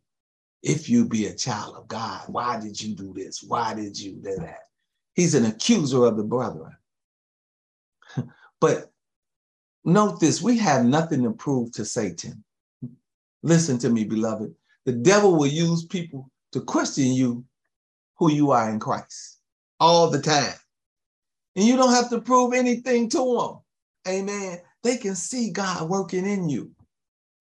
if 0.65 0.89
you 0.89 1.05
be 1.05 1.27
a 1.27 1.33
child 1.33 1.75
of 1.75 1.87
God, 1.87 2.23
why 2.27 2.59
did 2.59 2.81
you 2.81 2.95
do 2.95 3.13
this? 3.13 3.43
Why 3.43 3.75
did 3.75 3.99
you 3.99 4.13
do 4.13 4.35
that? 4.37 4.61
He's 5.13 5.35
an 5.35 5.45
accuser 5.45 6.05
of 6.05 6.17
the 6.17 6.23
brethren. 6.23 6.75
but 8.59 8.91
note 9.85 10.19
this 10.19 10.41
we 10.41 10.57
have 10.57 10.83
nothing 10.83 11.21
to 11.21 11.31
prove 11.31 11.71
to 11.73 11.85
Satan. 11.85 12.43
Listen 13.43 13.77
to 13.77 13.89
me, 13.89 14.05
beloved. 14.05 14.55
The 14.85 14.93
devil 14.93 15.37
will 15.37 15.47
use 15.47 15.85
people 15.85 16.31
to 16.51 16.61
question 16.61 17.13
you 17.13 17.45
who 18.17 18.31
you 18.31 18.49
are 18.49 18.71
in 18.71 18.79
Christ 18.79 19.41
all 19.79 20.09
the 20.09 20.21
time. 20.21 20.55
And 21.55 21.65
you 21.65 21.77
don't 21.77 21.93
have 21.93 22.09
to 22.09 22.21
prove 22.21 22.53
anything 22.53 23.09
to 23.09 23.17
them. 24.05 24.13
Amen. 24.13 24.59
They 24.83 24.97
can 24.97 25.15
see 25.15 25.51
God 25.51 25.89
working 25.89 26.25
in 26.25 26.49
you. 26.49 26.71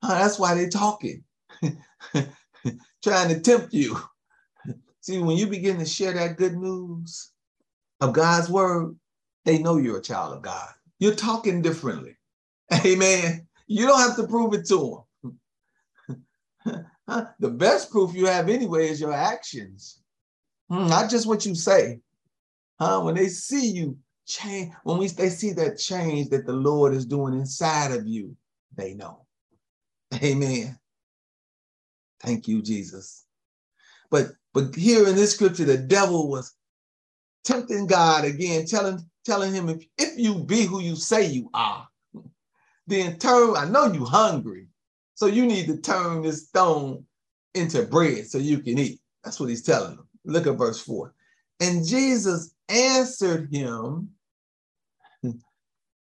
that's 0.03 0.39
why 0.39 0.55
they're 0.55 0.71
talking. 0.71 1.25
trying 3.03 3.29
to 3.29 3.41
tempt 3.41 3.75
you. 3.75 3.99
See, 5.01 5.19
when 5.19 5.37
you 5.37 5.47
begin 5.47 5.79
to 5.79 5.85
share 5.85 6.13
that 6.15 6.39
good 6.39 6.57
news 6.57 7.33
of 8.01 8.15
God's 8.15 8.49
word, 8.49 8.97
they 9.45 9.59
know 9.59 9.77
you're 9.77 9.99
a 9.99 10.03
child 10.03 10.35
of 10.35 10.43
God. 10.43 10.71
You're 10.99 11.15
talking 11.15 11.61
differently. 11.61 12.17
Amen. 12.87 13.47
You 13.67 13.87
don't 13.87 14.01
have 14.01 14.17
to 14.17 14.27
prove 14.27 14.55
it 14.55 14.67
to 14.69 15.05
them. 16.65 17.33
the 17.39 17.51
best 17.51 17.91
proof 17.91 18.15
you 18.15 18.27
have 18.27 18.49
anyway 18.49 18.89
is 18.89 19.01
your 19.01 19.13
actions, 19.13 20.01
hmm, 20.71 20.87
not 20.87 21.11
just 21.11 21.27
what 21.27 21.45
you 21.45 21.55
say. 21.55 22.01
When 22.79 23.15
they 23.15 23.29
see 23.29 23.71
you 23.71 23.99
change, 24.27 24.73
when 24.85 24.99
we 24.99 25.09
they 25.09 25.29
see 25.29 25.53
that 25.53 25.79
change 25.79 26.31
that 26.31 26.47
the 26.47 26.53
Lord 26.53 26.95
is 26.95 27.07
doing 27.07 27.35
inside 27.35 27.93
of 27.93 28.07
you, 28.07 28.37
they 28.77 28.95
know. 28.95 29.27
Amen. 30.23 30.79
Thank 32.21 32.49
you, 32.49 32.63
Jesus. 32.63 33.25
But 34.11 34.29
but 34.53 34.75
here 34.75 35.09
in 35.09 35.17
this 35.17 35.35
scripture, 35.35 35.65
the 35.65 35.79
devil 35.79 36.29
was 36.29 36.55
tempting 37.45 37.87
God 37.87 38.25
again, 38.25 38.67
telling 38.67 39.05
telling 39.25 39.53
him 39.53 39.69
if, 39.69 39.85
if 39.99 40.19
you 40.19 40.45
be 40.45 40.65
who 40.65 40.81
you 40.81 40.97
say 40.97 41.27
you 41.27 41.51
are, 41.53 41.87
then 42.87 43.19
turn. 43.19 43.57
I 43.57 43.69
know 43.69 43.93
you 43.93 44.05
hungry, 44.05 44.69
so 45.15 45.27
you 45.27 45.47
need 45.47 45.67
to 45.67 45.79
turn 45.79 46.23
this 46.23 46.47
stone 46.49 47.05
into 47.55 47.83
bread 47.83 48.27
so 48.27 48.39
you 48.39 48.59
can 48.59 48.79
eat. 48.79 49.01
That's 49.23 49.41
what 49.41 49.49
he's 49.49 49.63
telling 49.63 49.93
him. 49.93 50.09
Look 50.25 50.47
at 50.47 50.57
verse 50.57 50.81
four. 50.81 51.15
And 51.61 51.87
Jesus 51.87 52.55
answered 52.69 53.53
him, 53.53 54.11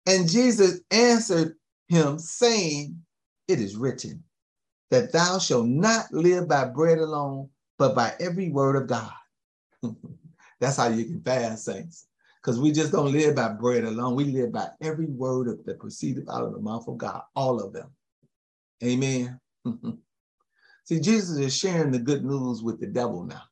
and 0.06 0.28
Jesus 0.28 0.80
answered 0.90 1.56
him, 1.88 2.18
saying, 2.18 3.00
It 3.48 3.60
is 3.60 3.76
written, 3.76 4.22
that 4.90 5.12
thou 5.12 5.38
shalt 5.38 5.66
not 5.66 6.12
live 6.12 6.48
by 6.48 6.64
bread 6.66 6.98
alone, 6.98 7.48
but 7.78 7.94
by 7.94 8.14
every 8.20 8.50
word 8.50 8.76
of 8.76 8.86
God. 8.86 9.12
That's 10.60 10.76
how 10.76 10.88
you 10.88 11.04
can 11.04 11.20
fast, 11.22 11.64
saints. 11.64 12.06
Because 12.40 12.60
we 12.60 12.70
just 12.70 12.92
don't 12.92 13.12
live 13.12 13.34
by 13.34 13.48
bread 13.48 13.84
alone. 13.84 14.14
We 14.14 14.25
live 14.26 14.52
by 14.52 14.68
every 14.80 15.06
word 15.06 15.48
of, 15.48 15.64
that 15.64 15.80
proceedeth 15.80 16.28
out 16.30 16.44
of 16.44 16.52
the 16.52 16.60
mouth 16.60 16.86
of 16.86 16.96
God, 16.96 17.22
all 17.34 17.60
of 17.60 17.72
them. 17.72 17.90
Amen. 18.84 19.40
See, 20.84 21.00
Jesus 21.00 21.36
is 21.38 21.56
sharing 21.56 21.90
the 21.90 21.98
good 21.98 22.25
news 22.25 22.62
with 22.62 22.78
the 22.80 22.86
devil 22.86 23.25
now. 23.25 23.42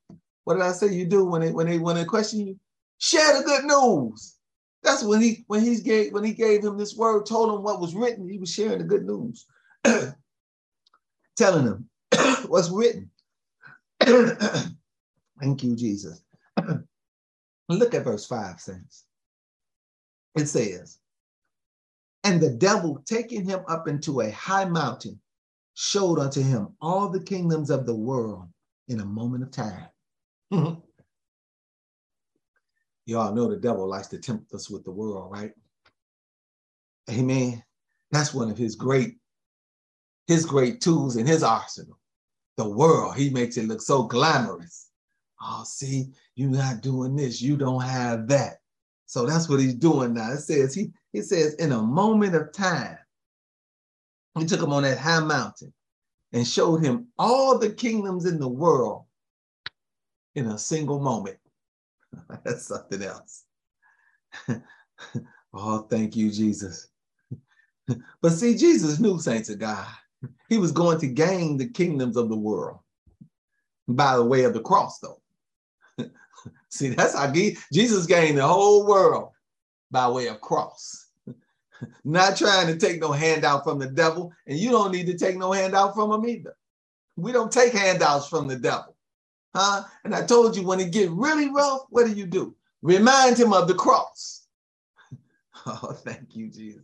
What 0.45 0.55
did 0.55 0.63
I 0.63 0.73
say 0.73 0.93
you 0.93 1.07
do 1.07 1.25
when 1.25 1.41
they 1.41 1.51
when 1.51 1.67
they 1.67 1.79
when 1.79 1.97
they 1.97 2.05
question 2.05 2.47
you? 2.47 2.61
Share 2.99 3.39
the 3.39 3.45
good 3.45 3.65
news. 3.65 4.37
That's 4.85 5.03
when 5.03 5.23
he 5.23 5.45
when 5.47 5.63
he 5.63 5.81
gave 5.81 6.13
when 6.13 6.25
he 6.25 6.35
gave 6.35 6.63
him 6.63 6.77
this 6.77 6.95
word, 6.95 7.27
told 7.27 7.55
him 7.55 7.63
what 7.63 7.81
was 7.81 7.95
written, 7.95 8.29
he 8.29 8.39
was 8.39 8.53
sharing 8.53 8.79
the 8.79 8.85
good 8.85 9.07
news. 9.07 9.47
telling 11.37 11.67
him 11.67 11.89
what's 12.47 12.71
written. 12.71 13.11
Thank 14.01 15.63
you, 15.63 15.75
Jesus. 15.75 16.23
Look 17.69 17.95
at 17.95 18.05
verse 18.05 18.27
5, 18.27 18.61
saints. 18.61 19.05
It 20.37 20.47
says, 20.47 20.99
And 22.23 22.41
the 22.41 22.51
devil 22.51 23.03
taking 23.07 23.45
him 23.45 23.61
up 23.69 23.89
into 23.89 24.21
a 24.21 24.31
high 24.31 24.67
mountain 24.67 25.19
showed 25.75 26.19
unto 26.19 26.43
him 26.43 26.69
all 26.81 27.09
the 27.09 27.23
kingdoms 27.23 27.71
of 27.71 27.87
the 27.87 27.95
world 27.95 28.49
in 28.89 29.01
a 29.01 29.05
moment 29.05 29.43
of 29.43 29.51
time. 29.51 29.89
You 33.07 33.19
all 33.19 33.35
know 33.35 33.49
the 33.49 33.57
devil 33.57 33.87
likes 33.87 34.09
to 34.09 34.19
tempt 34.19 34.53
us 34.55 34.71
with 34.71 34.85
the 34.85 34.91
world, 34.91 35.31
right? 35.31 35.53
Amen. 37.11 37.63
That's 38.11 38.33
one 38.33 38.51
of 38.51 38.57
his 38.57 38.77
great, 38.77 39.17
his 40.27 40.47
great 40.47 40.81
tools 40.81 41.17
in 41.17 41.27
his 41.27 41.43
arsenal. 41.43 41.99
The 42.57 42.69
world, 42.69 43.17
he 43.17 43.31
makes 43.31 43.57
it 43.57 43.67
look 43.67 43.83
so 43.83 44.05
glamorous. 44.05 44.91
Oh, 45.43 45.65
see, 45.67 46.09
you're 46.37 46.51
not 46.51 46.81
doing 46.81 47.17
this, 47.17 47.43
you 47.43 47.57
don't 47.57 47.83
have 47.83 48.29
that. 48.29 48.61
So 49.07 49.27
that's 49.27 49.49
what 49.49 49.61
he's 49.61 49.75
doing 49.75 50.15
now. 50.15 50.33
It 50.33 50.39
says 50.39 50.75
he, 50.75 50.91
he 51.13 51.21
says, 51.21 51.55
in 51.55 51.73
a 51.73 51.83
moment 51.83 52.35
of 52.35 52.53
time, 52.53 52.97
he 54.39 54.47
took 54.47 54.63
him 54.63 54.73
on 54.73 54.85
that 54.85 54.99
high 54.99 55.21
mountain 55.21 55.73
and 56.33 56.47
showed 56.47 56.83
him 56.83 57.09
all 57.19 57.59
the 57.59 57.71
kingdoms 57.71 58.25
in 58.25 58.39
the 58.39 58.49
world 58.49 59.05
in 60.35 60.47
a 60.47 60.59
single 60.59 60.99
moment. 60.99 61.37
That's 62.45 62.67
something 62.67 63.03
else. 63.03 63.45
oh, 65.55 65.79
thank 65.91 66.17
you, 66.17 66.31
Jesus. 66.31 66.89
but 68.23 68.33
see, 68.33 68.57
Jesus 68.57 68.99
knew, 68.99 69.19
saints 69.19 69.49
of 69.49 69.59
God, 69.59 69.87
he 70.49 70.59
was 70.59 70.73
going 70.73 70.99
to 71.01 71.07
gain 71.07 71.57
the 71.57 71.69
kingdoms 71.69 72.17
of 72.17 72.29
the 72.29 72.37
world 72.37 72.79
by 73.89 74.17
the 74.17 74.25
way 74.25 74.45
of 74.45 74.55
the 74.55 74.61
cross, 74.61 74.99
though. 74.99 75.21
see, 76.69 76.91
that's 76.91 77.15
how 77.15 77.33
Jesus 77.73 78.07
gained 78.07 78.39
the 78.39 78.47
whole 78.47 78.87
world 78.87 79.31
by 79.91 80.09
way 80.09 80.29
of 80.29 80.41
cross. 80.41 81.09
Not 82.05 82.37
trying 82.37 82.67
to 82.69 82.77
take 82.77 83.01
no 83.01 83.13
handout 83.13 83.65
from 83.65 83.79
the 83.79 83.89
devil, 83.89 84.33
and 84.47 84.59
you 84.59 84.71
don't 84.71 84.93
need 84.93 85.07
to 85.07 85.19
take 85.19 85.37
no 85.37 85.53
handout 85.53 85.95
from 85.95 86.13
him 86.13 86.29
either. 86.29 86.57
We 87.17 87.33
don't 87.33 87.53
take 87.53 87.73
handouts 87.73 88.29
from 88.29 88.49
the 88.49 88.57
devil. 88.57 88.94
Huh? 89.55 89.85
And 90.05 90.15
I 90.15 90.27
told 90.27 90.57
you 90.57 90.65
when 90.65 90.81
it 90.81 90.91
get 90.91 91.11
really 91.11 91.49
rough, 91.51 91.83
what 91.91 92.07
do 92.07 92.13
you 92.13 92.27
do? 92.27 92.55
Remind 92.83 93.39
him 93.39 93.53
of 93.53 93.69
the 93.69 93.75
cross. 93.75 94.47
oh, 95.67 95.97
thank 96.05 96.35
you, 96.35 96.51
Jesus. 96.51 96.83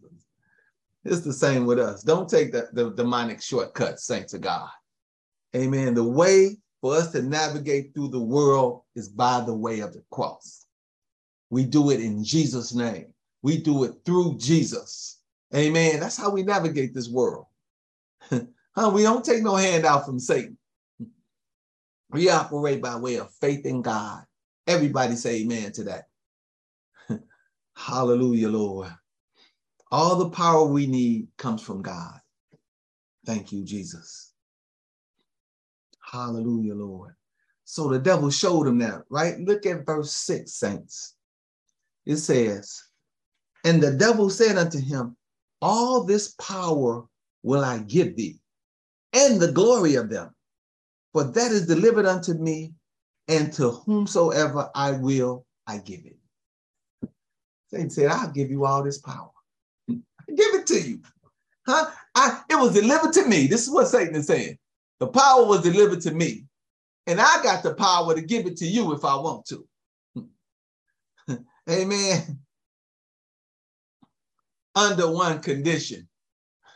It's 1.04 1.22
the 1.22 1.32
same 1.32 1.66
with 1.66 1.78
us. 1.78 2.02
Don't 2.02 2.28
take 2.28 2.52
the, 2.52 2.68
the 2.72 2.90
demonic 2.90 3.42
shortcuts, 3.42 4.04
saints 4.04 4.34
of 4.34 4.42
God. 4.42 4.68
Amen. 5.56 5.94
The 5.94 6.04
way 6.04 6.58
for 6.80 6.94
us 6.94 7.10
to 7.12 7.22
navigate 7.22 7.92
through 7.92 8.08
the 8.08 8.20
world 8.20 8.82
is 8.94 9.08
by 9.08 9.40
the 9.40 9.54
way 9.54 9.80
of 9.80 9.92
the 9.92 10.02
cross. 10.10 10.66
We 11.50 11.64
do 11.64 11.90
it 11.90 12.00
in 12.00 12.22
Jesus' 12.22 12.74
name. 12.74 13.12
We 13.42 13.58
do 13.58 13.84
it 13.84 13.94
through 14.04 14.38
Jesus. 14.38 15.18
Amen. 15.54 15.98
That's 15.98 16.16
how 16.16 16.30
we 16.30 16.42
navigate 16.42 16.94
this 16.94 17.08
world. 17.08 17.46
huh? 18.30 18.90
We 18.94 19.02
don't 19.02 19.24
take 19.24 19.42
no 19.42 19.56
handout 19.56 20.06
from 20.06 20.20
Satan. 20.20 20.56
We 22.12 22.28
operate 22.28 22.82
by 22.82 22.96
way 22.96 23.16
of 23.16 23.32
faith 23.40 23.66
in 23.66 23.82
God. 23.82 24.24
Everybody 24.66 25.16
say 25.16 25.42
amen 25.42 25.72
to 25.72 25.84
that. 25.84 26.04
Hallelujah, 27.76 28.48
Lord. 28.48 28.92
All 29.90 30.16
the 30.16 30.30
power 30.30 30.64
we 30.64 30.86
need 30.86 31.28
comes 31.36 31.62
from 31.62 31.82
God. 31.82 32.20
Thank 33.26 33.52
you, 33.52 33.64
Jesus. 33.64 34.32
Hallelujah, 36.10 36.74
Lord. 36.74 37.14
So 37.64 37.88
the 37.88 37.98
devil 37.98 38.30
showed 38.30 38.66
him 38.66 38.78
that, 38.78 39.02
right? 39.10 39.38
Look 39.38 39.66
at 39.66 39.86
verse 39.86 40.12
6, 40.12 40.52
saints. 40.52 41.14
It 42.06 42.16
says, 42.16 42.82
and 43.64 43.80
the 43.80 43.92
devil 43.92 44.30
said 44.30 44.56
unto 44.56 44.80
him, 44.80 45.16
All 45.62 46.04
this 46.04 46.32
power 46.32 47.04
will 47.42 47.64
I 47.64 47.78
give 47.78 48.16
thee, 48.16 48.40
and 49.12 49.40
the 49.40 49.52
glory 49.52 49.94
of 49.94 50.08
them, 50.08 50.34
for 51.12 51.24
that 51.24 51.52
is 51.52 51.66
delivered 51.66 52.06
unto 52.06 52.34
me, 52.34 52.74
and 53.28 53.52
to 53.54 53.70
whomsoever 53.70 54.70
I 54.74 54.92
will, 54.92 55.46
I 55.66 55.78
give 55.78 56.00
it. 56.04 56.16
Satan 57.68 57.90
said, 57.90 58.10
I'll 58.10 58.32
give 58.32 58.50
you 58.50 58.64
all 58.64 58.82
this 58.82 58.98
power. 58.98 59.30
I 59.88 60.32
give 60.34 60.54
it 60.54 60.66
to 60.68 60.80
you. 60.80 61.00
Huh? 61.66 61.90
I, 62.14 62.42
it 62.50 62.56
was 62.56 62.74
delivered 62.74 63.12
to 63.12 63.26
me. 63.26 63.46
This 63.46 63.62
is 63.62 63.70
what 63.70 63.86
Satan 63.86 64.16
is 64.16 64.26
saying. 64.26 64.58
The 64.98 65.06
power 65.06 65.44
was 65.44 65.62
delivered 65.62 66.00
to 66.02 66.10
me. 66.10 66.46
And 67.06 67.20
I 67.20 67.42
got 67.42 67.62
the 67.62 67.74
power 67.74 68.14
to 68.14 68.22
give 68.22 68.46
it 68.46 68.56
to 68.58 68.66
you 68.66 68.92
if 68.92 69.04
I 69.04 69.14
want 69.14 69.46
to. 69.46 69.66
Amen 71.70 72.40
under 74.74 75.10
one 75.10 75.40
condition. 75.40 76.08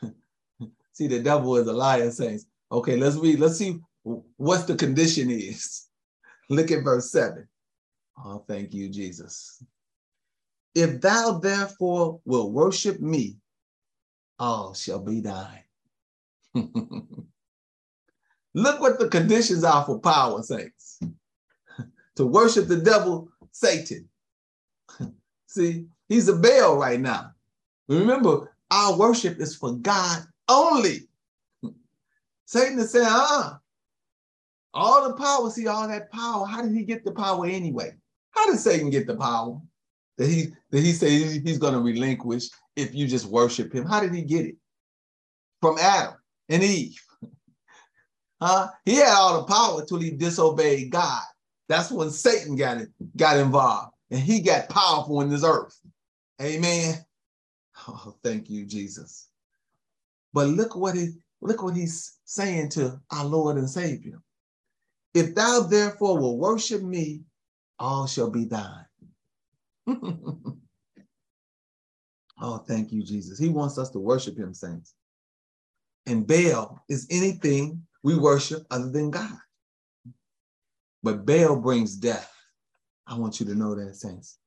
see, 0.92 1.06
the 1.06 1.20
devil 1.20 1.56
is 1.56 1.66
a 1.66 1.72
liar, 1.72 2.10
saints. 2.10 2.46
Okay, 2.70 2.96
let's 2.96 3.16
read. 3.16 3.40
Let's 3.40 3.56
see 3.56 3.78
what 4.04 4.66
the 4.66 4.76
condition 4.76 5.30
is. 5.30 5.86
Look 6.50 6.70
at 6.70 6.84
verse 6.84 7.10
7. 7.10 7.48
Oh, 8.24 8.44
thank 8.46 8.72
you, 8.72 8.88
Jesus. 8.88 9.62
If 10.74 11.00
thou 11.00 11.38
therefore 11.38 12.20
will 12.24 12.50
worship 12.50 13.00
me, 13.00 13.36
all 14.38 14.74
shall 14.74 15.00
be 15.00 15.20
thine. 15.20 15.62
Look 18.54 18.80
what 18.80 18.98
the 18.98 19.08
conditions 19.08 19.64
are 19.64 19.84
for 19.84 19.98
power, 19.98 20.42
saints. 20.42 21.00
to 22.16 22.26
worship 22.26 22.68
the 22.68 22.76
devil, 22.76 23.28
Satan. 23.50 24.08
See, 25.46 25.86
he's 26.08 26.28
a 26.28 26.36
Baal 26.36 26.76
right 26.76 27.00
now. 27.00 27.32
Remember, 27.88 28.54
our 28.70 28.96
worship 28.96 29.40
is 29.40 29.56
for 29.56 29.72
God 29.74 30.24
only. 30.48 31.08
Satan 32.46 32.78
is 32.78 32.92
saying, 32.92 33.06
ah, 33.08 33.60
all 34.74 35.08
the 35.08 35.14
power, 35.14 35.48
see 35.50 35.66
all 35.68 35.88
that 35.88 36.10
power. 36.10 36.44
How 36.44 36.60
did 36.62 36.72
he 36.72 36.84
get 36.84 37.04
the 37.04 37.12
power 37.12 37.46
anyway? 37.46 37.94
How 38.32 38.50
did 38.50 38.58
Satan 38.58 38.90
get 38.90 39.06
the 39.06 39.16
power 39.16 39.60
that 40.18 40.26
he 40.26 40.48
that 40.70 40.80
he 40.80 40.92
say 40.92 41.10
he's 41.40 41.58
going 41.58 41.74
to 41.74 41.80
relinquish 41.80 42.48
if 42.76 42.94
you 42.94 43.06
just 43.06 43.26
worship 43.26 43.72
him? 43.72 43.86
How 43.86 44.00
did 44.00 44.12
he 44.12 44.22
get 44.22 44.46
it? 44.46 44.56
From 45.60 45.78
Adam 45.78 46.14
and 46.48 46.62
Eve. 46.62 47.00
Huh? 48.42 48.68
He 48.84 48.96
had 48.96 49.14
all 49.14 49.40
the 49.40 49.46
power 49.46 49.80
until 49.80 50.00
he 50.00 50.10
disobeyed 50.10 50.90
God. 50.90 51.22
That's 51.68 51.90
when 51.90 52.10
Satan 52.10 52.56
got 52.56 52.78
it, 52.78 52.90
got 53.16 53.38
involved, 53.38 53.94
and 54.10 54.20
he 54.20 54.40
got 54.40 54.68
powerful 54.68 55.22
in 55.22 55.30
this 55.30 55.44
earth. 55.44 55.80
Amen. 56.42 56.94
Oh, 57.88 58.14
thank 58.22 58.50
you, 58.50 58.66
Jesus. 58.66 59.28
But 60.34 60.48
look 60.48 60.76
what 60.76 60.94
he 60.94 61.12
look 61.40 61.62
what 61.62 61.76
he's 61.76 62.18
saying 62.24 62.70
to 62.70 63.00
our 63.10 63.24
Lord 63.24 63.56
and 63.56 63.70
Savior. 63.70 64.20
If 65.14 65.34
thou 65.34 65.60
therefore 65.60 66.18
will 66.18 66.38
worship 66.38 66.82
me, 66.82 67.22
all 67.78 68.06
shall 68.06 68.30
be 68.30 68.44
thine. 68.44 68.84
oh, 72.40 72.58
thank 72.66 72.92
you, 72.92 73.02
Jesus. 73.04 73.38
He 73.38 73.48
wants 73.48 73.78
us 73.78 73.90
to 73.90 74.00
worship 74.00 74.36
him, 74.36 74.52
saints. 74.52 74.94
And 76.06 76.26
Baal 76.26 76.82
is 76.88 77.06
anything 77.10 77.86
we 78.02 78.18
worship 78.18 78.66
other 78.70 78.90
than 78.90 79.10
God. 79.10 79.38
But 81.02 81.24
Baal 81.24 81.56
brings 81.56 81.96
death. 81.96 82.30
I 83.06 83.16
want 83.16 83.38
you 83.38 83.46
to 83.46 83.54
know 83.54 83.74
that, 83.74 83.94
saints. 83.94 84.38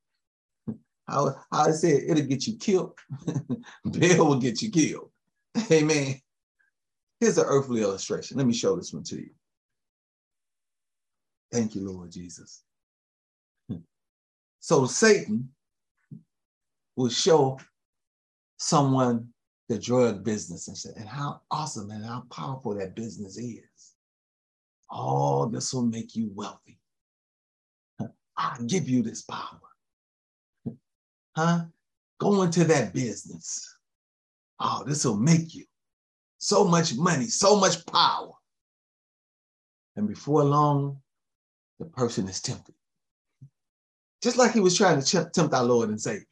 How 1.08 1.36
I 1.52 1.72
said, 1.72 2.04
it'll 2.08 2.26
get 2.26 2.46
you 2.46 2.58
killed. 2.58 2.98
Baal 3.86 4.28
will 4.28 4.40
get 4.40 4.62
you 4.62 4.70
killed. 4.70 5.12
Amen. 5.72 6.20
Here's 7.20 7.38
an 7.38 7.46
earthly 7.48 7.82
illustration. 7.82 8.38
Let 8.38 8.46
me 8.46 8.54
show 8.54 8.76
this 8.76 8.94
one 8.94 9.04
to 9.04 9.16
you. 9.16 9.30
Thank 11.52 11.76
you, 11.76 11.90
Lord 11.90 12.12
Jesus. 12.12 12.64
Hmm. 13.70 13.78
So 14.60 14.86
Satan 14.86 15.50
will 16.96 17.10
show 17.10 17.60
someone 18.58 19.30
the 19.70 19.78
drug 19.78 20.24
business 20.24 20.68
and, 20.68 20.78
say, 20.78 20.92
and 20.96 21.08
how 21.08 21.42
awesome 21.52 21.90
and 21.92 22.06
how 22.06 22.24
powerful 22.32 22.76
that 22.76 22.96
business 22.96 23.38
is. 23.38 23.94
Oh, 24.90 25.50
this 25.50 25.74
will 25.74 25.86
make 25.86 26.16
you 26.16 26.32
wealthy. 26.34 26.80
I'll 28.38 28.64
give 28.66 28.88
you 28.88 29.02
this 29.02 29.24
power 29.24 29.60
hmm. 30.64 30.74
huh? 31.36 31.66
Go 32.20 32.44
into 32.44 32.64
that 32.66 32.94
business. 32.94 33.76
Oh, 34.60 34.84
this 34.86 35.06
will 35.06 35.18
make 35.18 35.54
you 35.54 35.66
so 36.40 36.64
much 36.64 36.96
money, 36.96 37.28
so 37.28 37.60
much 37.60 37.86
power. 37.86 38.32
And 39.96 40.08
before 40.08 40.44
long, 40.44 41.00
the 41.80 41.86
person 41.86 42.28
is 42.28 42.42
tempted. 42.42 42.76
Just 44.22 44.38
like 44.38 44.52
he 44.52 44.60
was 44.60 44.76
trying 44.76 45.02
to 45.02 45.30
tempt 45.34 45.54
our 45.54 45.64
Lord 45.64 45.90
and 45.90 46.02
Savior. 46.02 46.26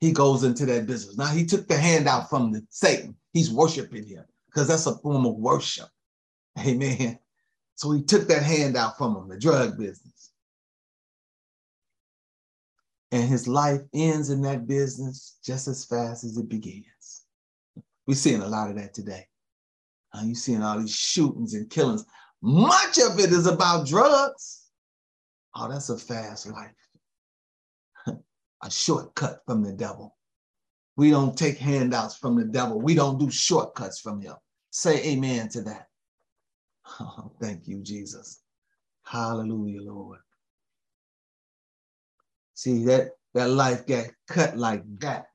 He 0.00 0.12
goes 0.12 0.44
into 0.44 0.66
that 0.66 0.86
business. 0.86 1.16
Now 1.16 1.26
he 1.26 1.44
took 1.46 1.68
the 1.68 1.76
hand 1.76 2.06
out 2.06 2.28
from 2.28 2.52
the 2.52 2.66
Satan. 2.70 3.16
He's 3.32 3.50
worshiping 3.50 4.06
him 4.06 4.24
because 4.46 4.68
that's 4.68 4.86
a 4.86 4.96
form 4.98 5.26
of 5.26 5.36
worship. 5.36 5.88
Amen. 6.58 7.18
So 7.74 7.92
he 7.92 8.02
took 8.02 8.28
that 8.28 8.42
hand 8.42 8.76
out 8.76 8.96
from 8.96 9.16
him, 9.16 9.28
the 9.28 9.38
drug 9.38 9.78
business 9.78 10.16
and 13.12 13.28
his 13.28 13.46
life 13.46 13.80
ends 13.94 14.30
in 14.30 14.42
that 14.42 14.66
business 14.66 15.38
just 15.44 15.68
as 15.68 15.84
fast 15.84 16.24
as 16.24 16.36
it 16.36 16.48
begins. 16.48 17.22
We're 18.06 18.14
seeing 18.14 18.42
a 18.42 18.48
lot 18.48 18.70
of 18.70 18.76
that 18.76 18.94
today. 18.94 19.26
Uh, 20.12 20.22
you're 20.24 20.34
seeing 20.34 20.62
all 20.62 20.78
these 20.78 20.94
shootings 20.94 21.54
and 21.54 21.70
killings. 21.70 22.04
Much 22.46 23.00
of 23.00 23.18
it 23.18 23.32
is 23.32 23.48
about 23.48 23.88
drugs. 23.88 24.66
Oh, 25.56 25.68
that's 25.68 25.88
a 25.88 25.98
fast 25.98 26.46
life. 26.46 26.70
a 28.62 28.70
shortcut 28.70 29.40
from 29.46 29.64
the 29.64 29.72
devil. 29.72 30.16
We 30.96 31.10
don't 31.10 31.36
take 31.36 31.58
handouts 31.58 32.16
from 32.16 32.36
the 32.36 32.44
devil. 32.44 32.80
We 32.80 32.94
don't 32.94 33.18
do 33.18 33.32
shortcuts 33.32 33.98
from 33.98 34.20
him. 34.20 34.36
Say 34.70 35.04
amen 35.08 35.48
to 35.50 35.62
that. 35.62 35.88
Oh, 37.00 37.32
thank 37.40 37.66
you, 37.66 37.82
Jesus. 37.82 38.42
Hallelujah, 39.02 39.82
Lord. 39.82 40.20
See 42.54 42.84
that 42.84 43.10
that 43.34 43.50
life 43.50 43.88
got 43.88 44.06
cut 44.28 44.56
like 44.56 44.84
that. 45.00 45.26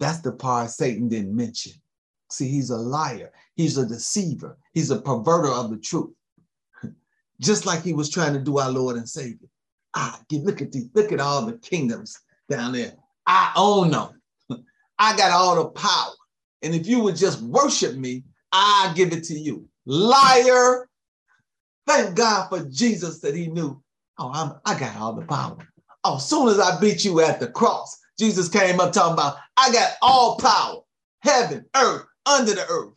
That's 0.00 0.18
the 0.18 0.32
part 0.32 0.70
Satan 0.70 1.08
didn't 1.08 1.36
mention. 1.36 1.74
See, 2.30 2.48
he's 2.48 2.70
a 2.70 2.76
liar. 2.76 3.32
He's 3.54 3.78
a 3.78 3.86
deceiver. 3.86 4.58
He's 4.72 4.90
a 4.90 4.98
perverter 4.98 5.52
of 5.52 5.70
the 5.70 5.78
truth. 5.78 6.10
Just 7.40 7.66
like 7.66 7.82
he 7.82 7.92
was 7.92 8.10
trying 8.10 8.34
to 8.34 8.40
do 8.40 8.58
our 8.58 8.70
Lord 8.70 8.96
and 8.96 9.08
Savior. 9.08 9.48
Ah, 9.94 10.20
look 10.30 10.60
at 10.60 10.72
these, 10.72 10.88
look 10.94 11.12
at 11.12 11.20
all 11.20 11.46
the 11.46 11.58
kingdoms 11.58 12.18
down 12.48 12.72
there. 12.72 12.92
I 13.26 13.52
own 13.56 13.90
them. 13.90 14.20
I 14.98 15.16
got 15.16 15.30
all 15.30 15.56
the 15.56 15.70
power. 15.70 16.12
And 16.62 16.74
if 16.74 16.86
you 16.86 17.00
would 17.00 17.16
just 17.16 17.40
worship 17.42 17.96
me, 17.96 18.24
I 18.52 18.92
give 18.94 19.12
it 19.12 19.24
to 19.24 19.34
you. 19.34 19.68
Liar. 19.86 20.88
Thank 21.86 22.16
God 22.16 22.48
for 22.48 22.64
Jesus 22.64 23.20
that 23.20 23.34
he 23.34 23.46
knew. 23.46 23.82
Oh, 24.18 24.30
I'm, 24.32 24.54
I 24.64 24.78
got 24.78 24.96
all 24.96 25.14
the 25.14 25.24
power. 25.24 25.56
Oh, 26.04 26.18
soon 26.18 26.48
as 26.48 26.60
I 26.60 26.78
beat 26.80 27.04
you 27.04 27.20
at 27.20 27.40
the 27.40 27.48
cross, 27.48 27.98
Jesus 28.18 28.48
came 28.48 28.80
up 28.80 28.92
talking 28.92 29.14
about, 29.14 29.36
I 29.56 29.72
got 29.72 29.92
all 30.02 30.36
power, 30.36 30.80
heaven, 31.20 31.64
earth, 31.76 32.04
under 32.28 32.54
the 32.54 32.66
earth. 32.68 32.94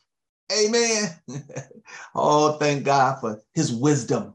Amen. 0.51 1.09
oh, 2.15 2.53
thank 2.57 2.83
God 2.83 3.19
for 3.21 3.41
his 3.53 3.71
wisdom. 3.73 4.33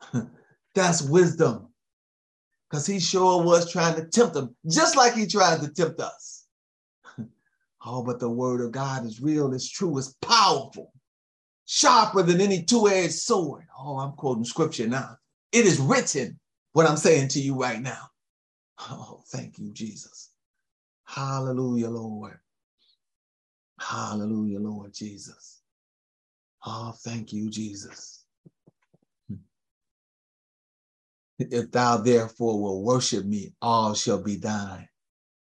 That's 0.74 1.02
wisdom. 1.02 1.68
Because 2.70 2.86
he 2.86 3.00
sure 3.00 3.42
was 3.42 3.70
trying 3.70 3.96
to 3.96 4.06
tempt 4.06 4.34
them, 4.34 4.56
just 4.66 4.96
like 4.96 5.12
he 5.14 5.26
tried 5.26 5.60
to 5.60 5.68
tempt 5.68 6.00
us. 6.00 6.46
oh, 7.84 8.02
but 8.02 8.18
the 8.18 8.30
word 8.30 8.62
of 8.62 8.72
God 8.72 9.04
is 9.04 9.20
real, 9.20 9.52
it's 9.52 9.68
true, 9.68 9.98
it's 9.98 10.14
powerful, 10.22 10.90
sharper 11.66 12.22
than 12.22 12.40
any 12.40 12.62
two-edged 12.62 13.12
sword. 13.12 13.66
Oh, 13.78 13.98
I'm 13.98 14.12
quoting 14.12 14.44
scripture 14.44 14.86
now. 14.86 15.16
It 15.52 15.66
is 15.66 15.78
written 15.78 16.40
what 16.72 16.86
I'm 16.86 16.96
saying 16.96 17.28
to 17.28 17.40
you 17.40 17.60
right 17.60 17.80
now. 17.80 18.08
Oh, 18.78 19.22
thank 19.28 19.58
you, 19.58 19.70
Jesus. 19.72 20.30
Hallelujah, 21.04 21.90
Lord. 21.90 22.38
Hallelujah, 23.82 24.60
Lord 24.60 24.94
Jesus. 24.94 25.60
Oh, 26.64 26.94
thank 26.98 27.32
you, 27.32 27.50
Jesus. 27.50 28.24
If 31.38 31.72
thou 31.72 31.96
therefore 31.96 32.62
will 32.62 32.84
worship 32.84 33.24
me, 33.24 33.54
all 33.60 33.94
shall 33.94 34.22
be 34.22 34.36
thine. 34.36 34.88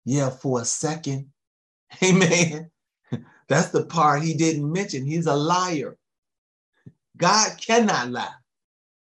Yeah, 0.04 0.30
for 0.30 0.60
a 0.60 0.64
second. 0.64 1.28
Amen. 2.02 2.70
That's 3.48 3.70
the 3.70 3.84
part 3.84 4.22
he 4.22 4.34
didn't 4.34 4.70
mention. 4.70 5.04
He's 5.04 5.26
a 5.26 5.36
liar. 5.36 5.96
God 7.16 7.56
cannot 7.60 8.10
lie. 8.10 8.34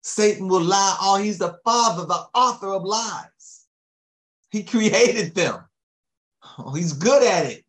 Satan 0.04 0.48
will 0.48 0.62
lie. 0.62 0.98
Oh, 1.02 1.18
he's 1.18 1.40
the 1.40 1.58
father, 1.66 2.06
the 2.06 2.28
author 2.36 2.70
of 2.70 2.84
lies. 2.84 3.66
He 4.52 4.64
created 4.64 5.34
them. 5.34 5.66
Oh, 6.60 6.74
he's 6.74 6.94
good 6.94 7.24
at 7.24 7.48
it. 7.48 7.66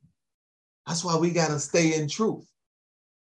That's 0.88 1.04
why 1.04 1.16
we 1.16 1.30
got 1.30 1.48
to 1.48 1.60
stay 1.60 1.94
in 1.94 2.08
truth. 2.08 2.50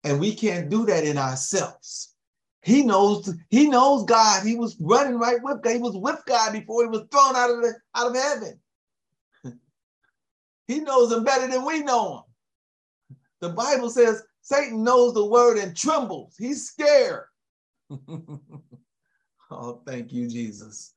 And 0.03 0.19
we 0.19 0.35
can't 0.35 0.69
do 0.69 0.85
that 0.85 1.03
in 1.03 1.17
ourselves. 1.17 2.13
He 2.61 2.83
knows, 2.83 3.33
he 3.49 3.67
knows 3.67 4.05
God. 4.05 4.45
He 4.45 4.55
was 4.55 4.77
running 4.79 5.17
right 5.17 5.41
with 5.41 5.63
God. 5.63 5.73
He 5.73 5.79
was 5.79 5.97
with 5.97 6.21
God 6.27 6.53
before 6.53 6.83
he 6.83 6.89
was 6.89 7.07
thrown 7.11 7.35
out 7.35 7.49
of 7.49 7.61
the 7.61 7.73
out 7.95 8.11
of 8.11 8.15
heaven. 8.15 8.59
he 10.67 10.79
knows 10.79 11.11
him 11.11 11.23
better 11.23 11.47
than 11.47 11.65
we 11.65 11.81
know 11.81 12.17
him. 12.17 12.23
The 13.41 13.49
Bible 13.49 13.89
says 13.89 14.23
Satan 14.41 14.83
knows 14.83 15.15
the 15.15 15.25
word 15.25 15.57
and 15.57 15.75
trembles. 15.75 16.35
He's 16.37 16.67
scared. 16.67 17.25
Oh, 19.51 19.79
thank 19.85 20.11
you, 20.11 20.27
Jesus. 20.27 20.95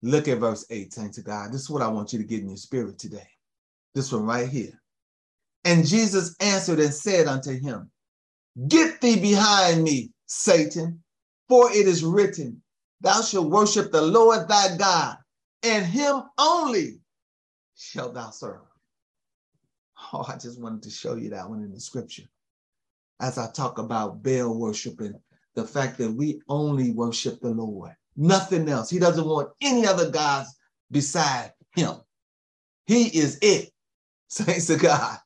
Look 0.00 0.28
at 0.28 0.38
verse 0.38 0.64
18 0.70 1.10
to 1.10 1.22
God. 1.22 1.52
This 1.52 1.62
is 1.62 1.70
what 1.70 1.82
I 1.82 1.88
want 1.88 2.12
you 2.12 2.20
to 2.20 2.24
get 2.24 2.40
in 2.40 2.48
your 2.48 2.56
spirit 2.56 3.00
today. 3.00 3.31
This 3.94 4.12
one 4.12 4.24
right 4.24 4.48
here. 4.48 4.80
And 5.64 5.86
Jesus 5.86 6.34
answered 6.40 6.80
and 6.80 6.92
said 6.92 7.26
unto 7.26 7.58
him, 7.58 7.90
Get 8.68 9.00
thee 9.00 9.18
behind 9.18 9.82
me, 9.82 10.10
Satan, 10.26 11.02
for 11.48 11.70
it 11.70 11.86
is 11.86 12.04
written, 12.04 12.62
Thou 13.00 13.22
shalt 13.22 13.50
worship 13.50 13.92
the 13.92 14.02
Lord 14.02 14.48
thy 14.48 14.76
God, 14.76 15.16
and 15.62 15.86
him 15.86 16.22
only 16.38 17.00
shalt 17.76 18.14
thou 18.14 18.30
serve. 18.30 18.60
Oh, 20.12 20.24
I 20.28 20.36
just 20.36 20.60
wanted 20.60 20.82
to 20.82 20.90
show 20.90 21.16
you 21.16 21.30
that 21.30 21.48
one 21.48 21.62
in 21.62 21.72
the 21.72 21.80
scripture. 21.80 22.24
As 23.20 23.38
I 23.38 23.50
talk 23.50 23.78
about 23.78 24.22
Baal 24.22 24.58
worshiping 24.58 25.14
the 25.54 25.64
fact 25.64 25.98
that 25.98 26.10
we 26.10 26.40
only 26.48 26.90
worship 26.90 27.40
the 27.40 27.50
Lord, 27.50 27.92
nothing 28.16 28.68
else. 28.68 28.90
He 28.90 28.98
doesn't 28.98 29.26
want 29.26 29.50
any 29.60 29.86
other 29.86 30.10
gods 30.10 30.54
beside 30.90 31.52
him. 31.74 31.96
He 32.86 33.04
is 33.16 33.38
it, 33.42 33.71
saints 34.46 34.70
of 34.70 34.80
God, 34.80 35.18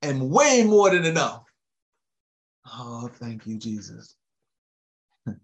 and 0.00 0.30
way 0.30 0.64
more 0.64 0.88
than 0.88 1.04
enough. 1.04 1.44
Oh, 2.66 3.10
thank 3.20 3.46
you, 3.46 3.58
Jesus. 3.58 4.16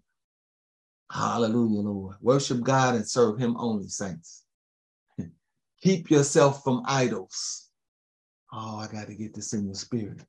Hallelujah, 1.13 1.81
Lord. 1.83 2.17
Worship 2.23 2.63
God 2.63 2.95
and 2.95 3.07
serve 3.07 3.39
him 3.39 3.55
only, 3.59 3.89
saints. 3.89 4.45
Keep 5.83 6.11
yourself 6.11 6.65
from 6.65 6.85
idols. 6.87 7.69
Oh, 8.51 8.79
I 8.79 8.87
got 8.87 9.09
to 9.09 9.15
get 9.15 9.35
this 9.35 9.53
in 9.53 9.67
your 9.67 9.75
spirit. 9.75 10.25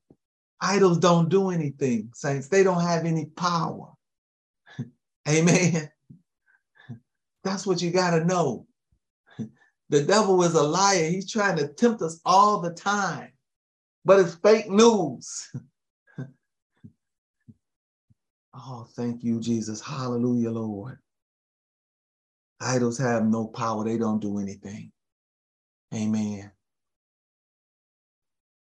Idols 0.60 0.98
don't 0.98 1.30
do 1.30 1.52
anything, 1.52 2.10
saints. 2.13 2.50
They 2.50 2.63
don't 2.63 2.82
have 2.82 3.06
any 3.06 3.28
power. 3.28 3.93
Amen. 5.30 5.89
That's 7.46 7.65
what 7.65 7.82
you 7.82 7.91
got 7.91 8.12
to 8.12 8.26
know. 8.26 8.67
The 9.94 10.02
devil 10.02 10.42
is 10.42 10.56
a 10.56 10.64
liar. 10.64 11.08
He's 11.08 11.32
trying 11.32 11.56
to 11.58 11.68
tempt 11.68 12.02
us 12.02 12.20
all 12.26 12.60
the 12.60 12.74
time, 12.74 13.32
but 14.04 14.20
it's 14.20 14.34
fake 14.34 14.68
news. 14.68 15.52
oh, 18.56 18.88
thank 18.96 19.24
you, 19.24 19.40
Jesus. 19.40 19.82
Hallelujah, 19.82 20.50
Lord. 20.50 20.98
Idols 22.60 22.98
have 22.98 23.28
no 23.28 23.46
power, 23.46 23.84
they 23.84 24.00
don't 24.00 24.20
do 24.20 24.40
anything. 24.40 24.92
Amen. 25.94 26.52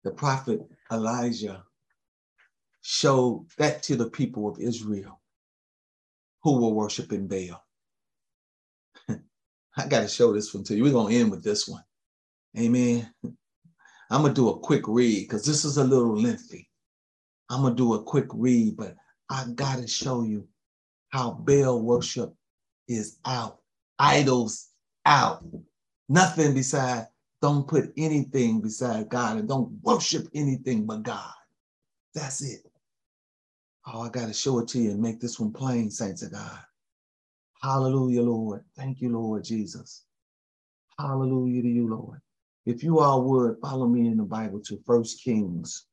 The 0.03 0.11
prophet 0.11 0.59
Elijah 0.91 1.63
showed 2.81 3.47
that 3.57 3.83
to 3.83 3.95
the 3.95 4.09
people 4.09 4.49
of 4.49 4.59
Israel 4.59 5.21
who 6.43 6.61
were 6.61 6.73
worshiping 6.73 7.29
Baal. 7.29 7.63
I 9.77 9.87
got 9.87 10.01
to 10.01 10.07
show 10.07 10.33
this 10.33 10.53
one 10.53 10.63
to 10.65 10.75
you. 10.75 10.83
We're 10.83 10.91
going 10.91 11.13
to 11.13 11.19
end 11.19 11.31
with 11.31 11.43
this 11.43 11.67
one. 11.67 11.83
Amen. 12.57 13.09
I'm 14.09 14.21
going 14.21 14.33
to 14.33 14.41
do 14.41 14.49
a 14.49 14.59
quick 14.59 14.83
read 14.87 15.27
because 15.27 15.45
this 15.45 15.63
is 15.63 15.77
a 15.77 15.83
little 15.83 16.17
lengthy. 16.17 16.69
I'm 17.49 17.61
going 17.61 17.75
to 17.75 17.77
do 17.77 17.93
a 17.93 18.03
quick 18.03 18.27
read, 18.33 18.75
but 18.75 18.95
I 19.29 19.45
got 19.55 19.77
to 19.79 19.87
show 19.87 20.23
you 20.23 20.47
how 21.09 21.31
Baal 21.31 21.81
worship 21.81 22.33
is 22.87 23.17
out. 23.25 23.59
Idols 23.99 24.69
out. 25.05 25.43
Nothing 26.09 26.53
beside, 26.53 27.07
don't 27.41 27.67
put 27.67 27.93
anything 27.97 28.59
beside 28.59 29.07
God 29.09 29.37
and 29.37 29.47
don't 29.47 29.71
worship 29.81 30.27
anything 30.33 30.85
but 30.85 31.03
God. 31.03 31.33
That's 32.13 32.41
it. 32.41 32.69
Oh, 33.87 34.01
I 34.01 34.09
got 34.09 34.27
to 34.27 34.33
show 34.33 34.59
it 34.59 34.67
to 34.69 34.79
you 34.79 34.91
and 34.91 35.01
make 35.01 35.21
this 35.21 35.39
one 35.39 35.53
plain, 35.53 35.89
saints 35.89 36.21
of 36.21 36.33
God. 36.33 36.59
Hallelujah, 37.63 38.23
Lord. 38.23 38.63
Thank 38.75 39.01
you, 39.01 39.09
Lord 39.09 39.43
Jesus. 39.43 40.03
Hallelujah 40.99 41.61
to 41.61 41.67
you, 41.67 41.87
Lord. 41.89 42.19
If 42.65 42.83
you 42.83 42.99
all 42.99 43.23
would 43.23 43.57
follow 43.61 43.87
me 43.87 44.07
in 44.07 44.17
the 44.17 44.23
Bible 44.23 44.59
to 44.61 44.81
First 44.85 45.23
Kings, 45.23 45.85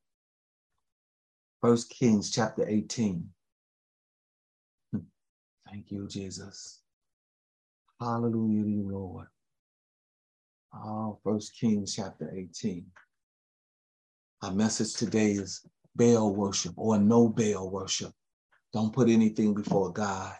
First 1.61 1.89
Kings 1.89 2.31
chapter 2.31 2.67
18. 2.67 3.27
Hmm. 4.93 4.99
Thank 5.69 5.91
you, 5.91 6.07
Jesus. 6.07 6.81
Hallelujah 7.99 8.63
to 8.63 8.69
you, 8.69 8.89
Lord. 8.91 9.27
Oh, 10.73 11.19
First 11.23 11.55
Kings 11.59 11.95
chapter 11.95 12.31
18. 12.35 12.85
Our 14.41 14.51
message 14.53 14.93
today 14.93 15.31
is 15.31 15.65
Baal 15.95 16.33
worship 16.33 16.73
or 16.77 16.97
no 16.97 17.27
Baal 17.27 17.69
worship. 17.69 18.13
Don't 18.73 18.93
put 18.93 19.09
anything 19.09 19.53
before 19.53 19.91
God. 19.91 20.33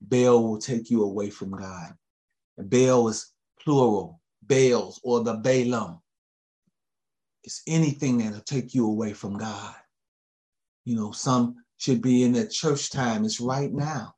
Baal 0.00 0.42
will 0.42 0.58
take 0.58 0.90
you 0.90 1.02
away 1.04 1.30
from 1.30 1.50
God. 1.50 1.94
Baal 2.58 3.08
is 3.08 3.32
plural, 3.60 4.20
Baals 4.46 5.00
or 5.02 5.22
the 5.22 5.36
Baalim. 5.36 6.00
It's 7.44 7.62
anything 7.66 8.18
that'll 8.18 8.40
take 8.40 8.74
you 8.74 8.86
away 8.86 9.12
from 9.12 9.38
God. 9.38 9.74
You 10.84 10.96
know, 10.96 11.12
some 11.12 11.56
should 11.76 12.02
be 12.02 12.22
in 12.22 12.32
the 12.32 12.46
church 12.46 12.90
time. 12.90 13.24
It's 13.24 13.40
right 13.40 13.72
now. 13.72 14.14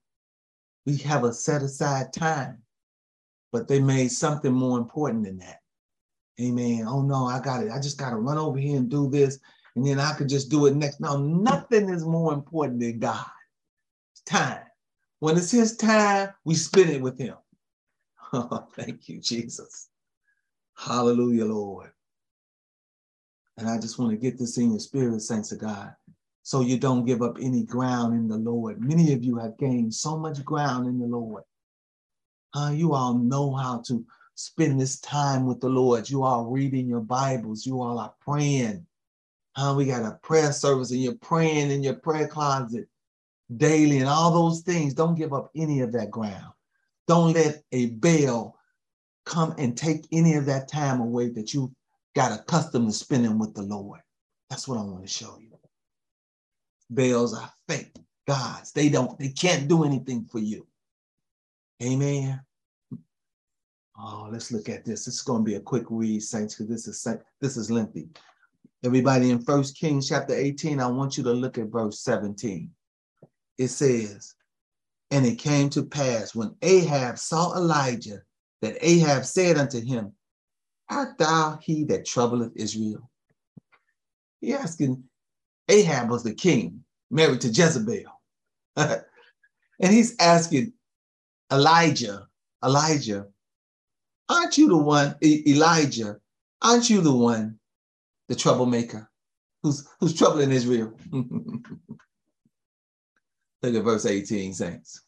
We 0.87 0.97
have 0.99 1.25
a 1.25 1.33
set 1.33 1.63
aside 1.63 2.13
time 2.13 2.63
but 3.53 3.69
they 3.69 3.81
made 3.81 4.11
something 4.11 4.53
more 4.53 4.79
important 4.79 5.25
than 5.25 5.39
that. 5.39 5.61
Amen. 6.41 6.87
Oh 6.87 7.03
no, 7.03 7.27
I 7.27 7.41
got 7.41 7.63
it. 7.63 7.71
I 7.71 7.81
just 7.81 7.99
got 7.99 8.11
to 8.11 8.17
run 8.17 8.39
over 8.39 8.59
here 8.59 8.79
and 8.79 8.89
do 8.89 9.11
this, 9.11 9.39
and 9.77 9.87
then 9.87 10.01
I 10.01 10.15
could 10.15 10.29
just 10.29 10.51
do 10.51 10.67
it 10.67 10.75
next. 10.75 11.01
No, 11.01 11.19
nothing 11.19 11.89
is 11.89 12.05
more 12.05 12.33
important 12.33 12.81
than 12.81 12.99
God. 12.99 13.27
It's 14.13 14.23
time. 14.23 14.63
When 15.21 15.37
it's 15.37 15.51
His 15.51 15.77
time, 15.77 16.31
we 16.45 16.55
spend 16.55 16.91
it 16.91 17.01
with 17.01 17.19
Him. 17.19 17.37
Oh, 18.33 18.65
thank 18.77 19.09
you, 19.09 19.19
Jesus. 19.21 19.89
Hallelujah, 20.77 21.47
Lord. 21.47 21.91
And 23.59 23.69
I 23.69 23.77
just 23.77 23.99
want 23.99 24.13
to 24.13 24.17
get 24.17 24.39
this 24.39 24.57
in 24.57 24.71
your 24.71 24.79
spirit, 24.79 25.21
saints 25.21 25.51
of 25.51 25.59
God, 25.59 25.93
so 26.45 26.61
you 26.61 26.79
don't 26.79 27.05
give 27.05 27.23
up 27.23 27.39
any 27.41 27.65
ground 27.65 28.15
in 28.15 28.29
the 28.29 28.37
Lord. 28.37 28.81
Many 28.81 29.13
of 29.13 29.25
you 29.25 29.37
have 29.39 29.59
gained 29.59 29.93
so 29.93 30.17
much 30.17 30.45
ground 30.45 30.87
in 30.87 31.01
the 31.01 31.07
Lord. 31.09 31.43
Uh, 32.55 32.71
you 32.73 32.95
all 32.95 33.15
know 33.15 33.53
how 33.53 33.83
to 33.89 34.05
spend 34.37 34.81
this 34.81 35.01
time 35.01 35.45
with 35.45 35.61
the 35.61 35.69
Lord. 35.69 36.09
You 36.09 36.23
all 36.23 36.47
reading 36.47 36.89
your 36.89 37.01
Bibles. 37.01 37.67
You 37.67 37.83
all 37.83 37.99
are 37.99 38.15
praying. 38.21 38.87
Uh, 39.57 39.75
we 39.77 39.87
got 39.87 40.05
a 40.05 40.21
prayer 40.23 40.53
service 40.53 40.93
and 40.93 41.03
you're 41.03 41.15
praying 41.15 41.73
in 41.73 41.83
your 41.83 41.95
prayer 41.95 42.29
closet 42.29 42.89
daily 43.57 43.99
and 43.99 44.09
all 44.09 44.33
those 44.33 44.61
things. 44.61 44.95
Don't 44.95 45.17
give 45.17 45.33
up 45.33 45.51
any 45.55 45.81
of 45.81 45.93
that 45.93 46.11
ground. 46.11 46.53
Don't 47.09 47.33
let 47.33 47.63
a 47.73 47.87
Baal 47.91 48.57
come 49.25 49.55
and 49.59 49.77
take 49.77 50.07
any 50.13 50.35
of 50.35 50.47
that 50.47 50.69
time 50.69 51.01
away 51.01 51.29
that 51.31 51.53
you 51.53 51.73
got 52.15 52.39
accustomed 52.39 52.89
to 52.89 52.93
spending 52.93 53.39
with 53.39 53.55
the 53.55 53.63
Lord. 53.63 54.01
That's 54.49 54.67
what 54.67 54.79
I 54.79 54.83
want 54.83 55.03
to 55.03 55.13
show 55.13 55.39
you. 55.41 55.51
Baals 56.93 57.35
are 57.35 57.51
fake 57.69 57.95
gods. 58.27 58.73
They 58.73 58.89
don't, 58.89 59.19
they 59.19 59.29
can't 59.29 59.69
do 59.69 59.85
anything 59.85 60.25
for 60.25 60.39
you. 60.39 60.67
Amen. 61.83 62.41
Oh, 63.99 64.29
let's 64.31 64.51
look 64.51 64.69
at 64.69 64.85
this. 64.85 65.05
This 65.05 65.15
is 65.15 65.23
going 65.23 65.45
to 65.45 65.45
be 65.45 65.57
a 65.57 65.61
quick 65.61 65.85
read, 65.89 66.23
saints, 66.23 66.55
because 66.55 66.69
this 66.69 66.87
is 66.89 67.07
this 67.41 67.57
is 67.57 67.71
lengthy. 67.71 68.09
Everybody 68.83 69.31
in 69.31 69.43
First 69.43 69.77
Kings 69.77 70.09
chapter 70.09 70.35
18, 70.35 70.81
I 70.81 70.87
want 70.87 71.19
you 71.19 71.25
to 71.25 71.33
look 71.33 71.59
at 71.59 71.67
verse 71.67 72.01
17. 72.01 72.71
It 73.61 73.69
says, 73.69 74.35
And 75.11 75.27
it 75.27 75.39
came 75.39 75.69
to 75.71 75.85
pass 75.85 76.35
when 76.35 76.57
Ahab 76.63 77.19
saw 77.19 77.55
Elijah 77.55 78.23
that 78.63 78.79
Ahab 78.81 79.27
said 79.27 79.59
unto 79.59 79.85
him, 79.85 80.15
Art 80.89 81.19
thou 81.19 81.59
he 81.61 81.85
that 81.85 82.07
troubleth 82.07 82.53
Israel? 82.57 83.11
He 84.41 84.55
asking, 84.55 85.05
Ahab 85.69 86.09
was 86.09 86.23
the 86.23 86.33
king, 86.33 86.83
married 87.11 87.43
to 87.43 87.49
Jezebel. 87.49 88.11
and 88.77 89.03
he's 89.79 90.17
asking 90.19 90.73
Elijah, 91.53 92.29
Elijah, 92.65 93.27
aren't 94.31 94.57
you 94.57 94.69
the 94.69 94.79
one, 94.79 95.17
Elijah, 95.23 96.17
aren't 96.63 96.89
you 96.89 97.03
the 97.03 97.15
one, 97.15 97.59
the 98.31 98.35
troublemaker, 98.35 99.11
who's, 99.63 99.87
who's 100.01 100.15
troubling 100.15 100.51
Israel? 100.51 100.95
Look 103.63 103.75
at 103.75 103.85
verse 103.85 104.07
18, 104.07 104.55
saints. 104.55 105.03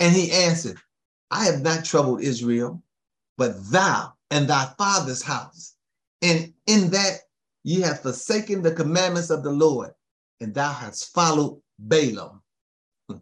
And 0.00 0.14
he 0.14 0.30
answered, 0.30 0.76
I 1.30 1.44
have 1.44 1.62
not 1.62 1.84
troubled 1.84 2.22
Israel, 2.22 2.82
but 3.36 3.54
thou 3.70 4.12
and 4.30 4.48
thy 4.48 4.72
father's 4.78 5.22
house. 5.22 5.74
And 6.22 6.52
in 6.66 6.90
that 6.90 7.20
ye 7.64 7.80
have 7.80 8.00
forsaken 8.00 8.62
the 8.62 8.72
commandments 8.72 9.30
of 9.30 9.42
the 9.42 9.50
Lord, 9.50 9.90
and 10.40 10.54
thou 10.54 10.72
hast 10.72 11.12
followed 11.12 11.60
Baalim. 11.86 12.40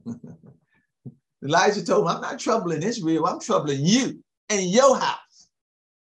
Elijah 1.45 1.85
told 1.85 2.03
him, 2.05 2.17
I'm 2.17 2.21
not 2.21 2.39
troubling 2.39 2.83
Israel, 2.83 3.27
I'm 3.27 3.41
troubling 3.41 3.81
you 3.85 4.23
and 4.49 4.63
your 4.63 4.99
house, 4.99 5.49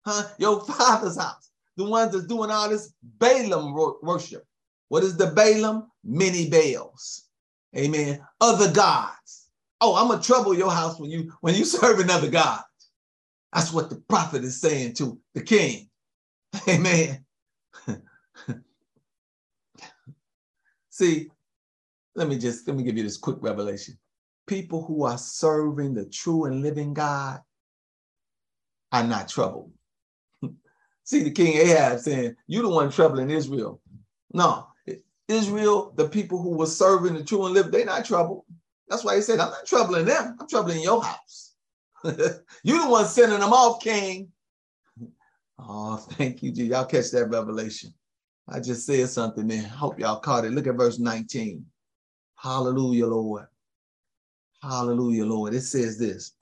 huh? 0.04 0.28
Your 0.38 0.60
father's 0.60 1.18
house, 1.18 1.50
the 1.76 1.84
ones 1.84 2.12
that's 2.12 2.26
doing 2.26 2.50
all 2.50 2.68
this 2.68 2.92
Baalim 3.18 4.02
worship. 4.02 4.44
What 4.88 5.04
is 5.04 5.16
the 5.16 5.26
Baalim? 5.26 5.86
Many 6.04 6.50
Baals. 6.50 7.23
Amen. 7.76 8.20
Other 8.40 8.72
gods. 8.72 9.48
Oh, 9.80 9.96
I'm 9.96 10.08
gonna 10.08 10.22
trouble 10.22 10.54
your 10.54 10.70
house 10.70 10.98
when 10.98 11.10
you 11.10 11.32
when 11.40 11.54
you 11.54 11.64
serve 11.66 12.00
another 12.00 12.30
God. 12.30 12.62
That's 13.52 13.72
what 13.72 13.90
the 13.90 13.96
prophet 13.96 14.44
is 14.44 14.60
saying 14.60 14.94
to 14.94 15.18
the 15.34 15.42
king. 15.42 15.88
Amen. 16.68 17.24
See, 20.90 21.28
let 22.14 22.28
me 22.28 22.38
just 22.38 22.66
let 22.68 22.76
me 22.76 22.82
give 22.84 22.96
you 22.96 23.02
this 23.02 23.16
quick 23.16 23.38
revelation. 23.40 23.98
People 24.46 24.84
who 24.84 25.04
are 25.04 25.18
serving 25.18 25.94
the 25.94 26.06
true 26.06 26.44
and 26.44 26.62
living 26.62 26.94
God 26.94 27.40
are 28.92 29.04
not 29.04 29.28
troubled. 29.28 29.72
See 31.04 31.22
the 31.22 31.30
king 31.30 31.56
Ahab 31.56 32.00
saying, 32.00 32.36
"You 32.46 32.62
the 32.62 32.68
one 32.68 32.90
troubling 32.90 33.30
Israel." 33.30 33.80
No, 34.32 34.68
Israel, 35.28 35.92
the 35.96 36.08
people 36.08 36.40
who 36.40 36.56
were 36.56 36.66
serving 36.66 37.14
the 37.14 37.24
true 37.24 37.46
and 37.46 37.54
living, 37.54 37.72
they're 37.72 37.84
not 37.84 38.04
troubled. 38.04 38.44
That's 38.88 39.04
why 39.04 39.16
he 39.16 39.22
said, 39.22 39.40
"I'm 39.40 39.50
not 39.50 39.66
troubling 39.66 40.04
them. 40.04 40.36
I'm 40.38 40.48
troubling 40.48 40.82
your 40.82 41.02
house." 41.02 41.54
you 42.04 42.82
the 42.82 42.88
one 42.88 43.06
sending 43.06 43.40
them 43.40 43.52
off, 43.52 43.82
King. 43.82 44.30
Oh, 45.58 45.96
thank 45.96 46.42
you, 46.42 46.52
G. 46.52 46.64
Y'all 46.64 46.84
catch 46.84 47.10
that 47.12 47.30
revelation. 47.30 47.94
I 48.48 48.60
just 48.60 48.84
said 48.84 49.08
something 49.08 49.46
there. 49.46 49.62
Hope 49.62 49.98
y'all 49.98 50.20
caught 50.20 50.44
it. 50.44 50.52
Look 50.52 50.66
at 50.66 50.74
verse 50.74 50.98
19. 50.98 51.64
Hallelujah, 52.36 53.06
Lord. 53.06 53.46
Hallelujah, 54.62 55.24
Lord. 55.24 55.54
It 55.54 55.62
says 55.62 55.98
this. 55.98 56.32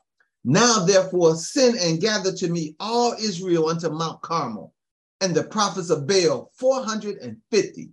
Now, 0.45 0.85
therefore, 0.85 1.37
send 1.37 1.77
and 1.79 2.01
gather 2.01 2.33
to 2.33 2.49
me 2.49 2.75
all 2.81 3.13
Israel 3.13 3.69
unto 3.69 3.89
Mount 3.89 4.21
Carmel, 4.23 4.75
and 5.21 5.35
the 5.35 5.45
prophets 5.45 5.91
of 5.91 6.07
Baal 6.09 6.51
450, 6.55 7.91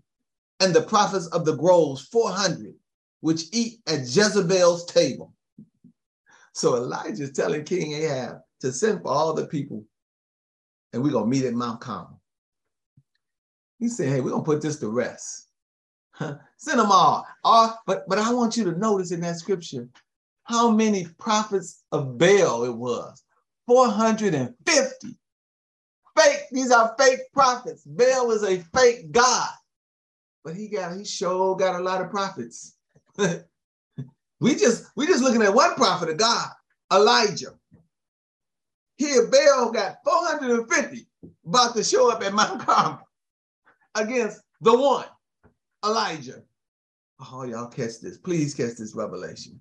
and 0.59 0.73
the 0.73 0.81
prophets 0.81 1.27
of 1.27 1.45
the 1.45 1.55
groves 1.55 2.07
400, 2.07 2.73
which 3.21 3.43
eat 3.51 3.79
at 3.87 4.01
Jezebel's 4.01 4.85
table. 4.85 5.33
So 6.53 6.75
Elijah 6.75 7.23
is 7.23 7.31
telling 7.31 7.63
King 7.63 7.93
Ahab 7.93 8.39
to 8.61 8.71
send 8.71 9.01
for 9.01 9.09
all 9.09 9.33
the 9.33 9.47
people 9.47 9.85
and 10.93 11.03
we're 11.03 11.11
going 11.11 11.25
to 11.25 11.29
meet 11.29 11.45
at 11.45 11.53
Mount 11.53 11.81
Carmel. 11.81 12.19
He 13.79 13.87
said, 13.87 14.09
hey, 14.09 14.21
we're 14.21 14.31
going 14.31 14.43
to 14.43 14.45
put 14.45 14.61
this 14.61 14.79
to 14.79 14.89
rest. 14.89 15.47
send 16.19 16.79
them 16.79 16.91
all. 16.91 17.25
all. 17.43 17.79
But, 17.85 18.03
but 18.07 18.17
I 18.17 18.33
want 18.33 18.57
you 18.57 18.65
to 18.65 18.77
notice 18.77 19.11
in 19.11 19.21
that 19.21 19.37
scripture 19.37 19.87
how 20.43 20.69
many 20.71 21.05
prophets 21.17 21.83
of 21.91 22.17
Baal 22.17 22.63
it 22.63 22.75
was 22.75 23.23
450. 23.67 25.17
Fake, 26.17 26.39
these 26.51 26.71
are 26.71 26.95
fake 26.97 27.19
prophets. 27.33 27.83
Baal 27.85 28.31
is 28.31 28.43
a 28.43 28.59
fake 28.75 29.11
God. 29.11 29.49
But 30.43 30.55
he 30.55 30.67
got, 30.67 30.97
he 30.97 31.05
sure 31.05 31.55
got 31.55 31.79
a 31.79 31.83
lot 31.83 32.01
of 32.01 32.09
prophets. 32.09 32.75
We 34.39 34.55
just 34.55 34.85
we 34.95 35.05
just 35.05 35.23
looking 35.23 35.41
at 35.41 35.53
one 35.53 35.75
prophet 35.75 36.09
of 36.09 36.17
God, 36.17 36.49
Elijah. 36.91 37.55
Here, 38.97 39.27
Baal 39.27 39.71
got 39.71 39.97
450 40.03 41.07
about 41.45 41.75
to 41.75 41.83
show 41.83 42.11
up 42.11 42.21
at 42.23 42.33
Mount 42.33 42.65
Carmel 42.65 43.07
against 43.95 44.41
the 44.61 44.77
one, 44.77 45.05
Elijah. 45.85 46.43
Oh, 47.19 47.43
y'all 47.43 47.67
catch 47.67 47.99
this. 47.99 48.17
Please 48.17 48.53
catch 48.53 48.75
this 48.75 48.95
revelation. 48.95 49.59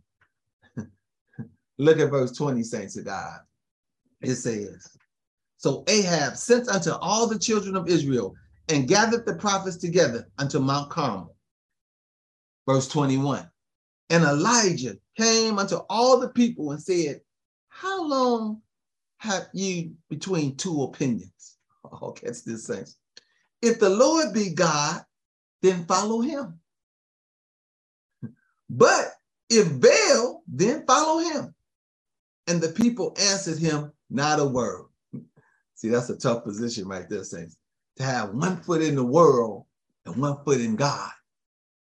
Look 1.79 1.99
at 1.99 2.11
verse 2.11 2.33
20, 2.33 2.63
saints 2.63 2.97
of 2.97 3.05
God. 3.05 3.41
It 4.21 4.37
says, 4.37 4.89
So 5.57 5.83
Ahab 5.89 6.37
sent 6.37 6.69
unto 6.69 6.93
all 6.93 7.27
the 7.27 7.39
children 7.39 7.75
of 7.75 7.89
Israel 7.89 8.35
and 8.69 8.89
gathered 8.89 9.27
the 9.27 9.35
prophets 9.35 9.77
together 9.77 10.29
unto 10.39 10.59
Mount 10.59 10.91
Carmel. 10.91 11.35
Verse 12.67 12.89
21. 12.89 13.49
And 14.11 14.25
Elijah 14.25 14.97
came 15.17 15.59
unto 15.59 15.77
all 15.89 16.21
the 16.21 16.29
people 16.31 16.73
and 16.73 16.83
said, 16.83 17.21
How 17.69 18.07
long 18.07 18.63
have 19.19 19.49
you 19.53 19.95
between 20.09 20.57
two 20.57 20.83
opinions? 20.83 21.33
Oh, 21.91 22.11
catch 22.11 22.43
this 22.45 22.67
sense. 22.67 22.99
If 23.63 23.79
the 23.79 23.89
Lord 23.89 24.35
be 24.35 24.53
God, 24.53 25.01
then 25.63 25.87
follow 25.87 26.21
him. 26.21 26.61
But 28.69 29.13
if 29.49 29.81
Baal, 29.81 30.43
then 30.47 30.85
follow 30.87 31.21
him. 31.21 31.55
And 32.47 32.61
the 32.61 32.69
people 32.69 33.17
answered 33.19 33.59
him 33.59 33.93
not 34.11 34.41
a 34.41 34.45
word. 34.45 34.87
See, 35.77 35.89
that's 35.89 36.11
a 36.11 36.17
tough 36.17 36.45
position 36.45 36.87
right 36.87 37.09
there, 37.09 37.25
saints. 37.25 37.57
To 37.99 38.05
have 38.05 38.31
one 38.31 38.57
foot 38.59 38.83
in 38.83 38.95
the 38.95 39.05
world 39.05 39.65
and 40.07 40.17
one 40.17 40.43
foot 40.45 40.61
in 40.61 40.77
God. 40.77 41.11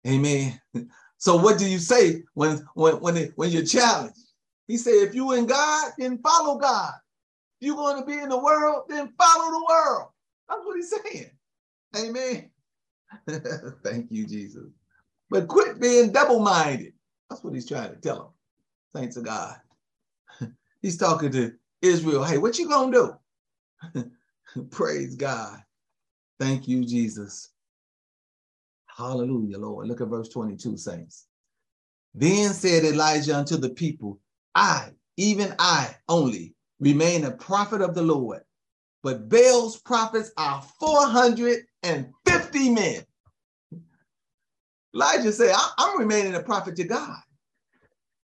Amen. 0.08 0.60
So 1.18 1.38
what 1.38 1.58
do 1.58 1.66
you 1.66 1.80
say 1.80 2.22
when 2.34 2.58
when 2.74 2.96
when 2.96 3.16
it, 3.16 3.32
when 3.38 3.50
you're 3.50 3.64
challenged? 3.64 4.20
He 4.68 4.76
said, 4.76 4.96
if 4.96 5.16
you 5.16 5.32
in 5.32 5.46
God, 5.46 5.94
then 5.98 6.18
follow 6.18 6.58
God. 6.58 6.92
If 7.62 7.68
you're 7.68 7.78
going 7.78 7.98
to 7.98 8.06
be 8.06 8.18
in 8.18 8.28
the 8.28 8.38
world, 8.38 8.84
then 8.90 9.14
follow 9.18 9.52
the 9.52 9.66
world. 9.70 10.10
That's 10.50 10.66
what 10.66 10.76
he's 10.76 10.92
saying. 10.92 11.30
Amen. 11.96 12.50
Thank 13.86 14.12
you, 14.12 14.28
Jesus. 14.28 14.66
But 15.30 15.48
quit 15.48 15.80
being 15.80 16.12
double-minded. 16.12 16.92
That's 17.30 17.42
what 17.42 17.54
he's 17.54 17.70
trying 17.70 17.92
to 17.92 18.02
tell 18.02 18.16
them. 18.16 19.02
Thanks 19.02 19.16
to 19.16 19.22
God. 19.22 19.56
he's 20.82 20.98
talking 20.98 21.32
to 21.32 21.54
Israel, 21.82 22.26
hey, 22.26 22.38
what 22.38 22.60
you 22.60 22.68
gonna 22.68 23.18
do? 23.94 24.04
Praise 24.72 25.16
God. 25.16 25.63
Thank 26.44 26.68
you, 26.68 26.84
Jesus. 26.84 27.52
Hallelujah, 28.86 29.58
Lord. 29.58 29.88
Look 29.88 30.02
at 30.02 30.10
verse 30.10 30.28
22, 30.28 30.76
saints. 30.76 31.28
Then 32.14 32.52
said 32.52 32.84
Elijah 32.84 33.38
unto 33.38 33.56
the 33.56 33.70
people, 33.70 34.20
I, 34.54 34.90
even 35.16 35.56
I 35.58 35.96
only, 36.10 36.54
remain 36.82 37.24
a 37.24 37.32
prophet 37.32 37.80
of 37.80 37.96
the 37.96 38.02
Lord, 38.02 38.42
but 39.04 39.30
Baal's 39.30 39.80
prophets 39.80 40.32
are 40.36 40.62
450 40.82 42.70
men. 42.72 43.06
Elijah 44.94 45.32
said, 45.32 45.56
I'm 45.78 45.98
remaining 45.98 46.36
a 46.36 46.44
prophet 46.44 46.76
to 46.76 46.84
God. 46.84 47.22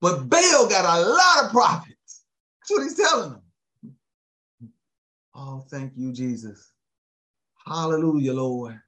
But 0.01 0.27
Baal 0.27 0.67
got 0.67 0.86
a 0.86 1.08
lot 1.08 1.45
of 1.45 1.51
prophets. 1.51 2.23
That's 2.62 2.71
what 2.71 2.82
he's 2.82 2.95
telling 2.95 3.30
them. 3.34 3.43
Oh, 5.36 5.63
thank 5.69 5.93
you, 5.95 6.12
Jesus. 6.12 6.73
Hallelujah, 7.67 8.34
Lord. 8.34 8.80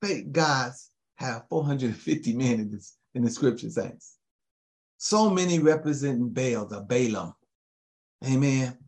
Fake 0.00 0.32
gods 0.32 0.90
have 1.16 1.44
450 1.50 2.34
men 2.34 2.60
in 2.60 2.70
this 2.70 2.96
in 3.14 3.22
the 3.22 3.30
scripture 3.30 3.68
saints. 3.68 4.16
So 4.96 5.28
many 5.28 5.58
representing 5.58 6.30
Baal, 6.30 6.66
the 6.66 6.82
Baalim. 6.82 7.34
Amen. 8.26 8.78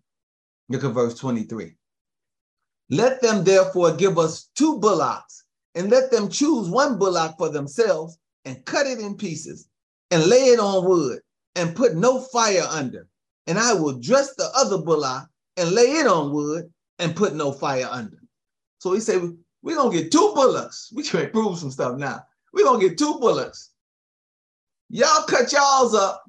Look 0.70 0.82
at 0.82 0.94
verse 0.94 1.18
23. 1.18 1.74
Let 2.88 3.20
them 3.20 3.44
therefore 3.44 3.92
give 3.94 4.18
us 4.18 4.48
two 4.54 4.78
bullocks, 4.78 5.44
and 5.74 5.90
let 5.90 6.10
them 6.10 6.30
choose 6.30 6.70
one 6.70 6.98
bullock 6.98 7.36
for 7.36 7.50
themselves, 7.50 8.18
and 8.46 8.64
cut 8.64 8.86
it 8.86 8.98
in 8.98 9.16
pieces, 9.16 9.68
and 10.10 10.26
lay 10.26 10.46
it 10.46 10.58
on 10.58 10.88
wood, 10.88 11.20
and 11.54 11.76
put 11.76 11.96
no 11.96 12.20
fire 12.20 12.66
under. 12.70 13.08
And 13.46 13.58
I 13.58 13.74
will 13.74 13.98
dress 13.98 14.34
the 14.36 14.48
other 14.56 14.78
bullock 14.78 15.28
and 15.58 15.72
lay 15.72 15.92
it 15.96 16.06
on 16.06 16.32
wood, 16.32 16.72
and 16.98 17.14
put 17.14 17.34
no 17.34 17.52
fire 17.52 17.88
under. 17.90 18.18
So 18.78 18.92
he 18.92 19.00
said, 19.00 19.22
We're 19.62 19.76
gonna 19.76 19.92
get 19.92 20.12
two 20.12 20.32
bullocks. 20.34 20.92
We 20.94 21.02
can 21.02 21.30
prove 21.30 21.58
some 21.58 21.70
stuff 21.70 21.98
now. 21.98 22.24
We're 22.52 22.64
gonna 22.64 22.80
get 22.80 22.98
two 22.98 23.18
bullocks. 23.18 23.70
Y'all 24.88 25.24
cut 25.24 25.52
y'all's 25.52 25.94
up, 25.94 26.24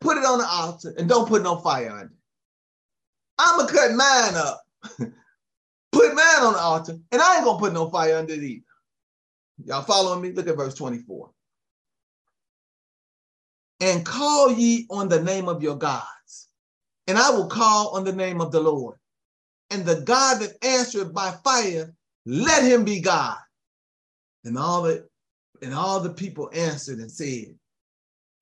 put 0.00 0.18
it 0.18 0.24
on 0.24 0.38
the 0.38 0.46
altar, 0.46 0.94
and 0.98 1.08
don't 1.08 1.28
put 1.28 1.42
no 1.42 1.56
fire 1.56 1.90
on 1.90 2.06
It. 2.06 2.10
I'm 3.38 3.58
gonna 3.58 3.72
cut 3.72 3.92
mine 3.92 4.34
up, 4.34 4.62
put 5.92 6.14
mine 6.14 6.42
on 6.42 6.52
the 6.54 6.58
altar, 6.58 6.98
and 7.12 7.20
I 7.22 7.36
ain't 7.36 7.44
gonna 7.44 7.58
put 7.58 7.72
no 7.72 7.90
fire 7.90 8.16
under 8.16 8.34
it 8.34 8.42
either. 8.42 8.64
Y'all 9.64 9.82
following 9.82 10.22
me? 10.22 10.32
Look 10.32 10.46
at 10.48 10.56
verse 10.56 10.74
24. 10.74 11.30
And 13.80 14.04
call 14.04 14.52
ye 14.52 14.86
on 14.90 15.08
the 15.08 15.22
name 15.22 15.48
of 15.48 15.62
your 15.62 15.76
gods, 15.76 16.48
and 17.06 17.18
I 17.18 17.30
will 17.30 17.46
call 17.46 17.96
on 17.96 18.04
the 18.04 18.12
name 18.12 18.40
of 18.40 18.52
the 18.52 18.60
Lord. 18.60 18.97
And 19.70 19.84
the 19.84 20.00
God 20.02 20.40
that 20.40 20.56
answered 20.62 21.12
by 21.14 21.32
fire, 21.44 21.92
let 22.24 22.62
him 22.62 22.84
be 22.84 23.00
God. 23.00 23.36
And 24.44 24.56
all 24.56 24.82
the 24.82 25.06
and 25.60 25.74
all 25.74 26.00
the 26.00 26.12
people 26.12 26.50
answered 26.52 26.98
and 26.98 27.10
said, 27.10 27.54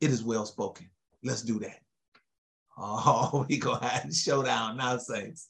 It 0.00 0.10
is 0.10 0.22
well 0.22 0.46
spoken. 0.46 0.90
Let's 1.22 1.42
do 1.42 1.58
that. 1.60 1.80
Oh, 2.78 3.46
we 3.48 3.58
gonna 3.58 3.86
have 3.86 4.08
a 4.08 4.14
showdown 4.14 4.76
now, 4.76 4.98
saints. 4.98 5.48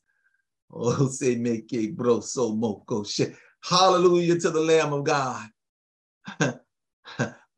Oh, 0.72 1.08
say 1.08 1.36
make 1.36 1.72
a 1.72 1.88
bro 1.88 2.20
so 2.20 2.52
moko 2.52 3.08
shit. 3.08 3.34
Hallelujah 3.62 4.38
to 4.40 4.50
the 4.50 4.60
Lamb 4.60 4.92
of 4.92 5.04
God. 5.04 5.48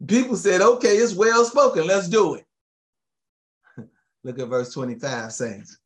People 0.07 0.37
said, 0.37 0.61
okay, 0.61 0.97
it's 0.97 1.15
well 1.15 1.45
spoken. 1.45 1.87
Let's 1.87 2.09
do 2.09 2.35
it. 2.37 2.47
Look 4.25 4.39
at 4.39 4.49
verse 4.49 4.73
25, 4.73 5.33
saints. 5.33 5.79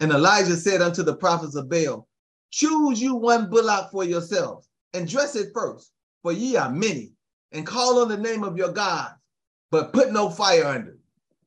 And 0.00 0.12
Elijah 0.12 0.56
said 0.56 0.82
unto 0.82 1.02
the 1.02 1.16
prophets 1.16 1.54
of 1.54 1.68
Baal, 1.68 2.06
Choose 2.50 3.00
you 3.00 3.14
one 3.14 3.50
bullock 3.50 3.90
for 3.90 4.04
yourselves, 4.04 4.68
and 4.94 5.08
dress 5.08 5.36
it 5.36 5.48
first, 5.54 5.92
for 6.22 6.32
ye 6.32 6.56
are 6.56 6.70
many, 6.70 7.12
and 7.52 7.66
call 7.66 8.00
on 8.00 8.08
the 8.08 8.16
name 8.16 8.44
of 8.44 8.56
your 8.56 8.72
God, 8.72 9.12
but 9.70 9.92
put 9.92 10.12
no 10.12 10.30
fire 10.30 10.64
under. 10.64 10.98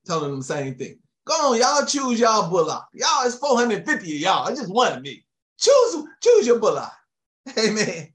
Telling 0.06 0.32
them 0.32 0.40
the 0.40 0.46
same 0.46 0.76
thing. 0.76 0.98
Go 1.26 1.34
on, 1.34 1.60
y'all 1.60 1.86
choose 1.86 2.20
y'all 2.20 2.50
bullock. 2.50 2.88
Y'all, 2.94 3.26
it's 3.26 3.36
450 3.36 4.16
of 4.16 4.20
y'all. 4.20 4.48
It's 4.48 4.60
just 4.60 4.74
one 4.74 4.94
of 4.94 5.04
me. 5.04 5.24
Choose, 5.60 6.06
choose 6.24 6.48
your 6.48 6.60
bullock. 6.60 6.92
Amen. 7.60 8.10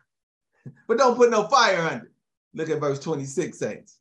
But 0.88 0.99
don't 0.99 1.16
put 1.16 1.31
no 1.31 1.47
fire 1.47 1.79
under. 1.79 2.11
Look 2.55 2.70
at 2.70 2.81
verse 2.81 2.99
26, 3.01 3.59
saints. 3.59 3.99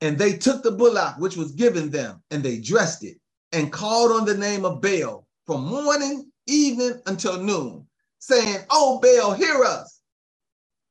And 0.00 0.18
they 0.18 0.36
took 0.36 0.62
the 0.62 0.72
bullock 0.72 1.18
which 1.18 1.36
was 1.36 1.52
given 1.52 1.90
them, 1.90 2.22
and 2.30 2.42
they 2.42 2.58
dressed 2.58 3.04
it, 3.04 3.18
and 3.52 3.72
called 3.72 4.12
on 4.12 4.24
the 4.24 4.36
name 4.36 4.64
of 4.64 4.80
Baal 4.80 5.26
from 5.46 5.64
morning, 5.64 6.30
evening 6.46 7.00
until 7.06 7.42
noon, 7.42 7.86
saying, 8.18 8.64
Oh, 8.70 9.00
Baal, 9.00 9.32
hear 9.32 9.64
us. 9.64 10.00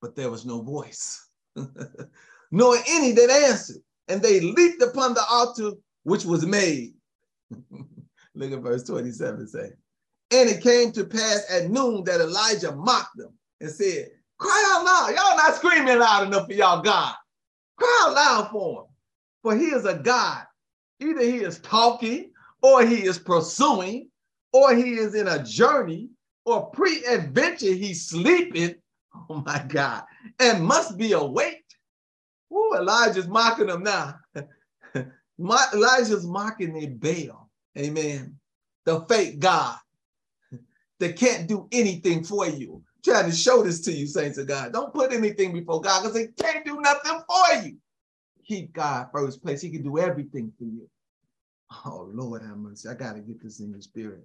But 0.02 0.16
there 0.16 0.30
was 0.32 0.46
no 0.46 0.62
voice, 0.62 1.28
nor 2.52 2.76
any 2.88 3.12
that 3.14 3.30
answered 3.30 3.82
and 4.08 4.22
they 4.22 4.40
leaped 4.40 4.82
upon 4.82 5.14
the 5.14 5.24
altar 5.30 5.72
which 6.04 6.26
was 6.26 6.46
made. 6.46 6.94
Look 8.36 8.52
at 8.52 8.60
verse 8.60 8.84
27 8.84 9.48
say. 9.48 9.72
And 10.32 10.50
it 10.50 10.62
came 10.62 10.92
to 10.94 11.06
pass 11.06 11.46
at 11.50 11.70
noon 11.70 12.04
that 12.06 12.22
Elijah 12.22 12.76
mocked 12.76 13.18
them 13.18 13.34
and 13.62 13.70
said, 13.70 14.10
Cry 14.38 14.74
out 14.76 14.86
loud. 14.86 15.16
Y'all 15.16 15.38
not 15.38 15.56
screaming 15.56 16.00
loud 16.00 16.28
enough 16.28 16.46
for 16.46 16.54
y'all 16.54 16.82
God. 16.82 17.16
Cry 17.78 18.04
out 18.06 18.14
loud 18.14 18.50
for 18.52 18.82
him. 18.82 18.88
For 19.42 19.56
he 19.56 19.66
is 19.66 19.86
a 19.86 19.96
God. 19.96 20.44
Either 21.00 21.22
he 21.22 21.38
is 21.38 21.60
talking, 21.60 22.32
or 22.62 22.86
he 22.86 23.04
is 23.04 23.20
pursuing, 23.20 24.10
or 24.54 24.76
he 24.76 24.96
is 24.96 25.16
in 25.16 25.28
a 25.28 25.44
journey, 25.44 26.10
or 26.46 26.68
pre-adventure 26.68 27.74
he's 27.74 28.08
sleeping. 28.08 28.76
Oh 29.30 29.42
my 29.44 29.66
God. 29.68 30.04
And 30.40 30.64
must 30.64 30.96
be 30.96 31.14
awake 31.14 31.68
Ooh, 32.52 32.76
Elijah's 32.78 33.28
mocking 33.28 33.68
them 33.68 33.84
now. 33.84 34.20
Elijah's 35.40 36.26
mocking 36.26 36.74
their 36.74 36.90
Baal. 36.90 37.50
Amen. 37.78 38.38
The 38.86 39.02
fake 39.02 39.40
God 39.40 39.78
that 41.00 41.18
can't 41.18 41.48
do 41.48 41.68
anything 41.72 42.24
for 42.24 42.48
you. 42.48 42.82
I'm 43.06 43.14
trying 43.14 43.30
to 43.30 43.36
show 43.36 43.64
this 43.64 43.82
to 43.82 43.92
you, 43.92 44.08
saints 44.08 44.38
of 44.38 44.48
God. 44.48 44.74
Don't 44.74 44.94
put 44.94 45.14
anything 45.14 45.54
before 45.54 45.82
God 45.82 46.04
because 46.04 46.18
he 46.18 46.28
can't 46.28 46.66
do 46.66 46.80
nothing 46.80 47.22
for 47.28 47.66
you. 47.66 47.78
Keep 48.46 48.74
God 48.74 49.10
first 49.12 49.44
place. 49.44 49.62
He 49.62 49.70
can 49.70 49.84
do 49.84 49.98
everything 49.98 50.52
for 50.58 50.64
you. 50.64 50.90
Oh, 51.86 52.10
Lord 52.14 52.42
have 52.44 52.58
mercy. 52.58 52.90
I 52.90 52.94
got 52.94 53.14
to 53.14 53.22
get 53.22 53.42
this 53.42 53.60
in 53.60 53.72
your 53.72 53.82
spirit. 53.82 54.24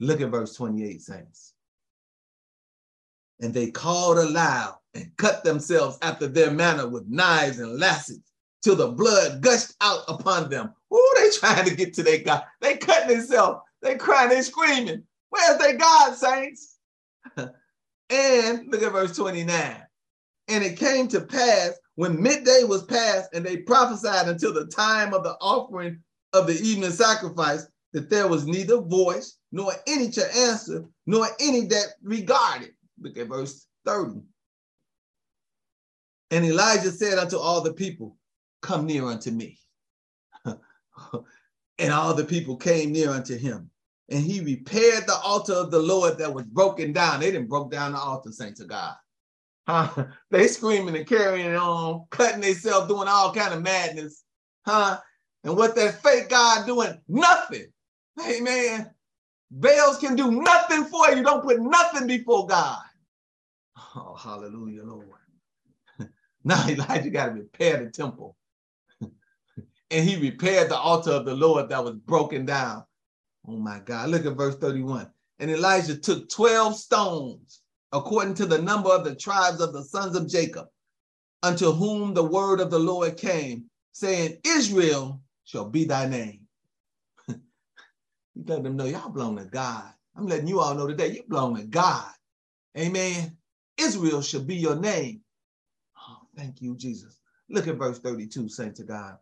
Look 0.00 0.20
at 0.20 0.30
verse 0.30 0.54
28, 0.54 1.00
saints. 1.02 1.54
And 3.40 3.52
they 3.52 3.70
called 3.70 4.18
aloud 4.18 4.76
and 4.94 5.10
cut 5.16 5.44
themselves 5.44 5.98
after 6.02 6.26
their 6.26 6.50
manner 6.50 6.88
with 6.88 7.08
knives 7.08 7.58
and 7.58 7.78
lashes 7.78 8.20
till 8.62 8.76
the 8.76 8.88
blood 8.88 9.40
gushed 9.40 9.74
out 9.80 10.00
upon 10.08 10.50
them. 10.50 10.72
Who 10.90 11.14
they 11.18 11.30
trying 11.30 11.68
to 11.68 11.74
get 11.74 11.94
to 11.94 12.02
their 12.02 12.18
God? 12.18 12.44
They 12.60 12.76
cutting 12.76 13.16
themselves. 13.16 13.60
They 13.82 13.96
crying, 13.96 14.30
they 14.30 14.42
screaming. 14.42 15.04
Where's 15.30 15.58
their 15.58 15.76
God, 15.76 16.14
saints? 16.16 16.76
and 17.36 18.68
look 18.68 18.82
at 18.82 18.92
verse 18.92 19.16
29. 19.16 19.82
And 20.48 20.64
it 20.64 20.78
came 20.78 21.08
to 21.08 21.20
pass 21.20 21.72
when 21.94 22.20
midday 22.20 22.64
was 22.64 22.82
past 22.84 23.30
and 23.32 23.44
they 23.44 23.58
prophesied 23.58 24.28
until 24.28 24.52
the 24.52 24.66
time 24.66 25.14
of 25.14 25.22
the 25.22 25.36
offering 25.40 26.02
of 26.32 26.46
the 26.46 26.60
evening 26.60 26.90
sacrifice 26.90 27.66
that 27.92 28.10
there 28.10 28.28
was 28.28 28.46
neither 28.46 28.80
voice 28.80 29.38
nor 29.52 29.72
any 29.86 30.10
to 30.10 30.36
answer, 30.36 30.84
nor 31.06 31.26
any 31.40 31.66
that 31.66 31.94
regarded. 32.02 32.70
Look 33.00 33.16
at 33.18 33.28
verse 33.28 33.66
30. 33.84 34.20
And 36.30 36.44
Elijah 36.44 36.92
said 36.92 37.18
unto 37.18 37.36
all 37.36 37.60
the 37.60 37.72
people, 37.72 38.16
Come 38.62 38.86
near 38.86 39.04
unto 39.04 39.30
me. 39.30 39.58
and 40.44 41.92
all 41.92 42.14
the 42.14 42.24
people 42.24 42.56
came 42.56 42.92
near 42.92 43.10
unto 43.10 43.36
him. 43.36 43.70
And 44.10 44.22
he 44.22 44.40
repaired 44.40 45.06
the 45.06 45.18
altar 45.24 45.54
of 45.54 45.70
the 45.70 45.78
Lord 45.78 46.18
that 46.18 46.32
was 46.32 46.44
broken 46.44 46.92
down. 46.92 47.20
They 47.20 47.30
didn't 47.30 47.48
broke 47.48 47.70
down 47.70 47.92
the 47.92 47.98
altar, 47.98 48.32
saints 48.32 48.60
of 48.60 48.68
God. 48.68 48.94
Huh? 49.66 50.06
They 50.30 50.46
screaming 50.48 50.96
and 50.96 51.06
carrying 51.06 51.54
on, 51.54 52.06
cutting 52.10 52.40
themselves, 52.40 52.88
doing 52.88 53.08
all 53.08 53.32
kind 53.32 53.54
of 53.54 53.62
madness. 53.62 54.24
Huh? 54.66 54.98
And 55.44 55.56
what 55.56 55.74
that 55.76 56.02
fake 56.02 56.28
God 56.28 56.66
doing? 56.66 57.00
Nothing. 57.08 57.66
Amen. 58.28 58.90
Baals 59.50 59.98
can 59.98 60.14
do 60.14 60.30
nothing 60.30 60.84
for 60.84 61.10
you. 61.10 61.22
Don't 61.22 61.42
put 61.42 61.60
nothing 61.60 62.06
before 62.06 62.46
God. 62.46 62.82
Oh, 63.96 64.14
hallelujah, 64.14 64.84
Lord. 64.84 65.06
Now 66.44 66.66
Elijah 66.68 67.10
got 67.10 67.26
to 67.26 67.32
repair 67.32 67.84
the 67.84 67.90
temple. 67.90 68.34
and 69.02 70.08
he 70.08 70.16
repaired 70.16 70.70
the 70.70 70.76
altar 70.76 71.10
of 71.10 71.26
the 71.26 71.34
Lord 71.34 71.68
that 71.68 71.84
was 71.84 71.96
broken 71.96 72.46
down. 72.46 72.84
Oh 73.46 73.56
my 73.56 73.80
God. 73.80 74.08
Look 74.08 74.24
at 74.24 74.36
verse 74.36 74.56
31. 74.56 75.10
And 75.38 75.50
Elijah 75.50 75.96
took 75.96 76.28
12 76.30 76.76
stones 76.76 77.60
according 77.92 78.34
to 78.34 78.46
the 78.46 78.60
number 78.60 78.90
of 78.90 79.04
the 79.04 79.14
tribes 79.14 79.60
of 79.60 79.72
the 79.72 79.82
sons 79.82 80.16
of 80.16 80.28
Jacob, 80.28 80.68
unto 81.42 81.72
whom 81.72 82.14
the 82.14 82.24
word 82.24 82.60
of 82.60 82.70
the 82.70 82.78
Lord 82.78 83.16
came, 83.16 83.64
saying, 83.92 84.38
Israel 84.44 85.20
shall 85.50 85.68
be 85.68 85.84
thy 85.84 86.06
name. 86.06 86.40
You 88.36 88.44
let 88.46 88.62
them 88.62 88.76
know 88.76 88.84
y'all 88.84 89.10
belong 89.10 89.36
to 89.38 89.44
God. 89.44 89.92
I'm 90.16 90.26
letting 90.26 90.46
you 90.46 90.60
all 90.60 90.74
know 90.74 90.86
today 90.86 91.08
you 91.08 91.24
belong 91.28 91.56
to 91.56 91.64
God. 91.64 92.08
Amen. 92.78 93.36
Israel 93.76 94.22
shall 94.22 94.42
be 94.42 94.54
your 94.54 94.76
name. 94.76 95.20
Oh, 95.98 96.18
thank 96.36 96.62
you, 96.62 96.76
Jesus. 96.76 97.18
Look 97.48 97.66
at 97.66 97.74
verse 97.74 97.98
32, 97.98 98.48
saying 98.48 98.74
to 98.74 98.84
God. 98.84 99.18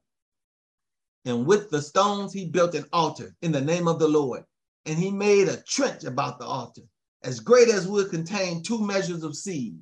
And 1.24 1.46
with 1.46 1.70
the 1.70 1.80
stones, 1.80 2.34
he 2.34 2.44
built 2.44 2.74
an 2.74 2.84
altar 2.92 3.34
in 3.40 3.50
the 3.50 3.62
name 3.62 3.88
of 3.88 3.98
the 3.98 4.08
Lord. 4.08 4.44
And 4.84 4.98
he 4.98 5.10
made 5.10 5.48
a 5.48 5.62
trench 5.62 6.04
about 6.04 6.38
the 6.38 6.44
altar, 6.44 6.82
as 7.24 7.40
great 7.40 7.68
as 7.68 7.88
would 7.88 8.10
contain 8.10 8.62
two 8.62 8.84
measures 8.86 9.22
of 9.22 9.36
seed. 9.36 9.78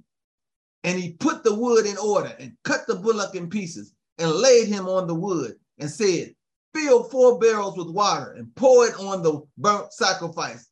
And 0.85 0.99
he 0.99 1.15
put 1.15 1.43
the 1.43 1.55
wood 1.55 1.85
in 1.85 1.99
order 1.99 2.33
and 2.39 2.57
cut 2.63 2.87
the 2.87 2.95
bullock 2.95 3.35
in 3.35 3.51
pieces 3.51 3.93
and 4.19 4.31
laid 4.31 4.69
him 4.69 4.89
on 4.89 5.09
the 5.09 5.15
wood 5.15 5.57
and 5.79 5.91
said, 5.91 6.35
Fill 6.75 7.05
four 7.05 7.39
barrels 7.39 7.79
with 7.79 7.89
water 7.89 8.33
and 8.33 8.55
pour 8.55 8.87
it 8.87 8.95
on 9.01 9.23
the 9.23 9.41
burnt 9.57 9.93
sacrifice 9.93 10.69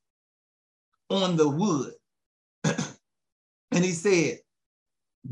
on 1.08 1.36
the 1.36 1.48
wood. 1.48 1.92
and 2.64 3.84
he 3.84 3.92
said, 3.92 4.38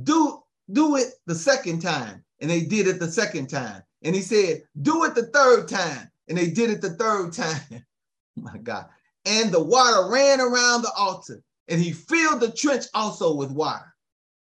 Do, 0.02 0.42
do 0.72 0.96
it 0.96 1.08
the 1.26 1.34
second 1.34 1.80
time. 1.80 2.24
And 2.40 2.50
they 2.50 2.62
did 2.62 2.88
it 2.88 2.98
the 2.98 3.10
second 3.10 3.48
time. 3.48 3.82
And 4.02 4.14
he 4.14 4.22
said, 4.22 4.62
Do 4.80 5.04
it 5.04 5.14
the 5.14 5.26
third 5.26 5.68
time. 5.68 6.10
And 6.28 6.38
they 6.38 6.48
did 6.48 6.70
it 6.70 6.80
the 6.80 6.94
third 6.94 7.32
time. 7.32 7.84
My 8.36 8.56
God. 8.58 8.86
And 9.24 9.52
the 9.52 9.62
water 9.62 10.10
ran 10.10 10.40
around 10.40 10.82
the 10.82 10.92
altar, 10.96 11.42
and 11.68 11.80
he 11.80 11.92
filled 11.92 12.40
the 12.40 12.50
trench 12.50 12.86
also 12.92 13.34
with 13.34 13.52
water. 13.52 13.94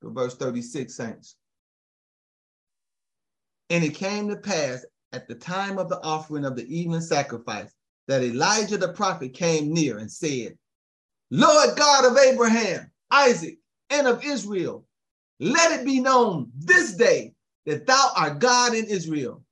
verse 0.04 0.36
36, 0.36 0.94
saints. 0.94 1.36
And 3.70 3.84
it 3.84 3.96
came 3.96 4.30
to 4.30 4.36
pass 4.36 4.86
at 5.14 5.28
the 5.28 5.36
time 5.36 5.78
of 5.78 5.90
the 5.90 6.02
offering 6.02 6.46
of 6.46 6.56
the 6.56 6.66
evening 6.76 7.02
sacrifice 7.02 7.74
that 8.08 8.24
Elijah 8.24 8.78
the 8.78 8.94
prophet 8.94 9.34
came 9.34 9.74
near 9.74 9.98
and 9.98 10.12
said, 10.12 10.58
Lord 11.30 11.78
God 11.78 12.06
of 12.06 12.18
Abraham, 12.18 12.90
Isaac, 13.12 13.58
and 13.90 14.08
of 14.08 14.24
Israel, 14.24 14.86
let 15.40 15.80
it 15.80 15.86
be 15.86 16.00
known 16.00 16.52
this 16.58 16.96
day 16.96 17.34
that 17.66 17.86
thou 17.86 18.12
art 18.16 18.40
God 18.40 18.74
in 18.74 18.86
Israel, 18.86 19.44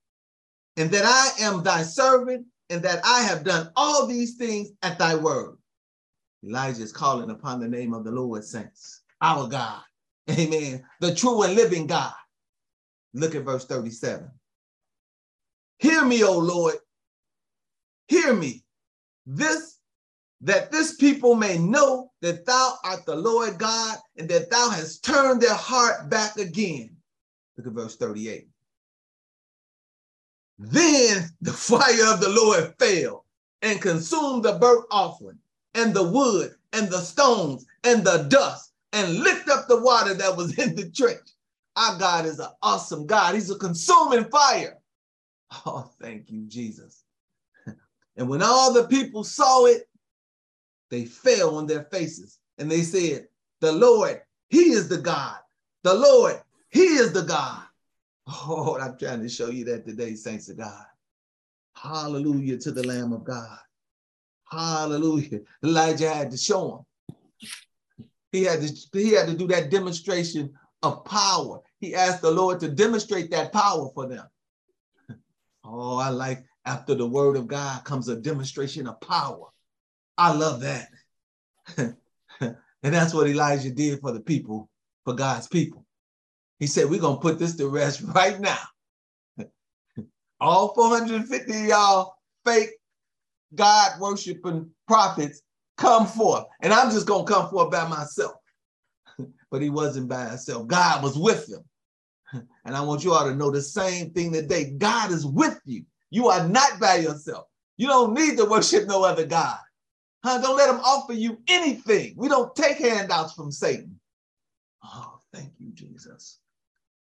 and 0.78 0.90
that 0.92 1.06
I 1.06 1.44
am 1.44 1.64
thy 1.64 1.84
servant, 1.84 2.48
and 2.70 2.82
that 2.84 3.02
I 3.06 3.22
have 3.22 3.44
done 3.44 3.72
all 3.76 4.08
these 4.08 4.36
things 4.36 4.70
at 4.82 4.98
thy 4.98 5.16
word. 5.16 5.58
Elijah 6.44 6.82
is 6.82 6.92
calling 6.92 7.30
upon 7.30 7.60
the 7.60 7.68
name 7.68 7.94
of 7.94 8.04
the 8.04 8.12
Lord, 8.12 8.44
saints, 8.44 9.02
our 9.22 9.48
God. 9.48 9.82
Amen. 10.32 10.84
The 11.02 11.14
true 11.14 11.44
and 11.44 11.56
living 11.56 11.88
God. 11.88 12.14
Look 13.14 13.36
at 13.36 13.44
verse 13.44 13.66
37. 13.66 14.30
Hear 15.80 16.06
me, 16.06 16.24
O 16.24 16.38
Lord. 16.38 16.76
Hear 18.08 18.34
me. 18.34 18.64
This 19.26 19.80
that 20.42 20.72
this 20.72 20.96
people 20.96 21.34
may 21.34 21.58
know 21.58 22.12
that 22.22 22.46
thou 22.46 22.78
art 22.84 23.06
the 23.06 23.16
Lord 23.16 23.58
God 23.58 23.98
and 24.18 24.30
that 24.30 24.52
thou 24.52 24.70
hast 24.70 25.04
turned 25.04 25.42
their 25.42 25.56
heart 25.56 26.10
back 26.10 26.38
again. 26.38 26.96
Look 27.58 27.68
at 27.68 27.74
verse 27.74 27.96
38. 27.96 28.48
Then 30.60 31.30
the 31.42 31.52
fire 31.54 32.14
of 32.14 32.22
the 32.22 32.30
Lord 32.30 32.74
fell 32.78 33.26
and 33.62 33.82
consumed 33.82 34.44
the 34.44 34.54
burnt 34.54 34.86
offering 34.92 35.40
and 35.74 35.94
the 35.94 36.04
wood 36.04 36.56
and 36.74 36.90
the 36.90 37.00
stones 37.00 37.66
and 37.84 38.04
the 38.04 38.28
dust 38.30 38.72
and 38.94 39.20
licked 39.20 39.50
up 39.50 39.68
the 39.68 39.82
water 39.82 40.14
that 40.14 40.36
was 40.36 40.58
in 40.60 40.76
the 40.76 40.90
trench. 40.92 41.30
Our 41.76 41.98
God 41.98 42.26
is 42.26 42.40
an 42.40 42.50
awesome 42.62 43.06
God. 43.06 43.36
He's 43.36 43.50
a 43.50 43.56
consuming 43.56 44.26
fire. 44.26 44.78
Oh, 45.66 45.90
thank 46.02 46.30
you, 46.30 46.46
Jesus. 46.48 47.04
And 48.18 48.30
when 48.30 48.42
all 48.42 48.74
the 48.74 48.88
people 48.88 49.24
saw 49.24 49.66
it, 49.66 49.90
they 50.90 51.06
fell 51.06 51.58
on 51.58 51.68
their 51.68 51.84
faces 51.86 52.40
and 52.58 52.70
they 52.70 52.82
said, 52.82 53.28
The 53.62 53.72
Lord, 53.72 54.22
He 54.50 54.72
is 54.72 54.88
the 54.88 54.98
God. 54.98 55.38
The 55.84 55.94
Lord, 55.94 56.42
He 56.70 56.86
is 56.86 57.14
the 57.14 57.24
God. 57.24 57.64
Oh, 58.28 58.78
I'm 58.80 58.98
trying 58.98 59.22
to 59.22 59.30
show 59.30 59.50
you 59.50 59.66
that 59.66 59.86
today, 59.86 60.16
saints 60.16 60.50
of 60.50 60.58
God. 60.58 60.86
Hallelujah 61.76 62.58
to 62.60 62.72
the 62.72 62.88
Lamb 62.88 63.14
of 63.14 63.24
God. 63.24 63.60
Hallelujah. 64.50 65.42
Elijah 65.64 66.14
had 66.14 66.32
to 66.32 66.38
show 66.38 66.78
him. 66.78 67.50
He 68.32 68.44
had 68.44 68.62
to, 68.62 68.74
he 68.94 69.12
had 69.12 69.28
to 69.28 69.36
do 69.36 69.48
that 69.48 69.70
demonstration 69.70 70.54
of 70.84 71.06
power. 71.06 71.62
He 71.80 71.96
asked 71.96 72.22
the 72.22 72.32
Lord 72.32 72.60
to 72.62 72.70
demonstrate 72.70 73.32
that 73.32 73.52
power 73.52 73.90
for 73.94 74.08
them. 74.08 74.26
Oh, 75.66 75.98
I 75.98 76.10
like 76.10 76.44
after 76.66 76.96
the 76.96 77.08
word 77.08 77.36
of 77.36 77.48
God 77.48 77.84
comes 77.84 78.08
a 78.08 78.16
demonstration 78.16 78.88
of 78.88 79.02
power. 79.02 79.48
I 80.18 80.34
love 80.34 80.62
that. 80.62 80.88
and 81.78 81.96
that's 82.82 83.14
what 83.14 83.28
Elijah 83.28 83.72
did 83.72 84.00
for 84.00 84.12
the 84.12 84.20
people, 84.20 84.70
for 85.04 85.14
God's 85.14 85.48
people. 85.48 85.86
He 86.60 86.68
said, 86.68 86.90
We're 86.90 87.02
going 87.02 87.18
to 87.18 87.22
put 87.22 87.40
this 87.40 87.56
to 87.58 87.68
rest 87.68 88.02
right 88.16 88.40
now. 88.40 88.60
All 90.40 90.74
450 90.76 91.54
y'all 91.68 92.14
fake 92.46 92.72
God 93.56 94.00
worshiping 94.00 94.70
prophets 94.88 95.42
come 95.78 96.06
forth. 96.06 96.46
And 96.62 96.74
I'm 96.74 96.92
just 96.92 97.08
going 97.08 97.26
to 97.26 97.34
come 97.34 97.50
forth 97.50 97.72
by 97.72 97.88
myself. 97.88 98.34
but 99.52 99.62
he 99.62 99.70
wasn't 99.70 100.10
by 100.10 100.26
himself. 100.30 100.68
God 100.68 101.04
was 101.04 101.18
with 101.18 101.50
him. 101.50 101.64
And 102.66 102.76
I 102.76 102.82
want 102.82 103.04
you 103.04 103.14
all 103.14 103.26
to 103.26 103.36
know 103.36 103.52
the 103.52 103.62
same 103.62 104.10
thing 104.10 104.34
today. 104.34 104.72
God 104.72 105.12
is 105.12 105.26
with 105.26 105.60
you. 105.66 105.86
You 106.10 106.28
are 106.28 106.48
not 106.48 106.80
by 106.80 106.96
yourself. 106.96 107.46
You 107.78 107.88
don't 107.88 108.14
need 108.14 108.38
to 108.38 108.46
worship 108.46 108.88
no 108.88 109.04
other 109.04 109.26
God. 109.26 109.60
Huh? 110.24 110.40
Don't 110.40 110.58
let 110.58 110.70
him 110.70 110.82
offer 110.84 111.14
you 111.14 111.40
anything. 111.48 112.16
We 112.18 112.28
don't 112.28 112.56
take 112.56 112.78
handouts 112.78 113.34
from 113.34 113.52
Satan. 113.52 114.00
Oh, 114.84 115.20
thank 115.32 115.52
you, 115.60 115.72
Jesus. 115.74 116.40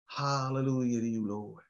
Hallelujah 0.06 1.00
to 1.00 1.06
you, 1.06 1.28
Lord. 1.28 1.62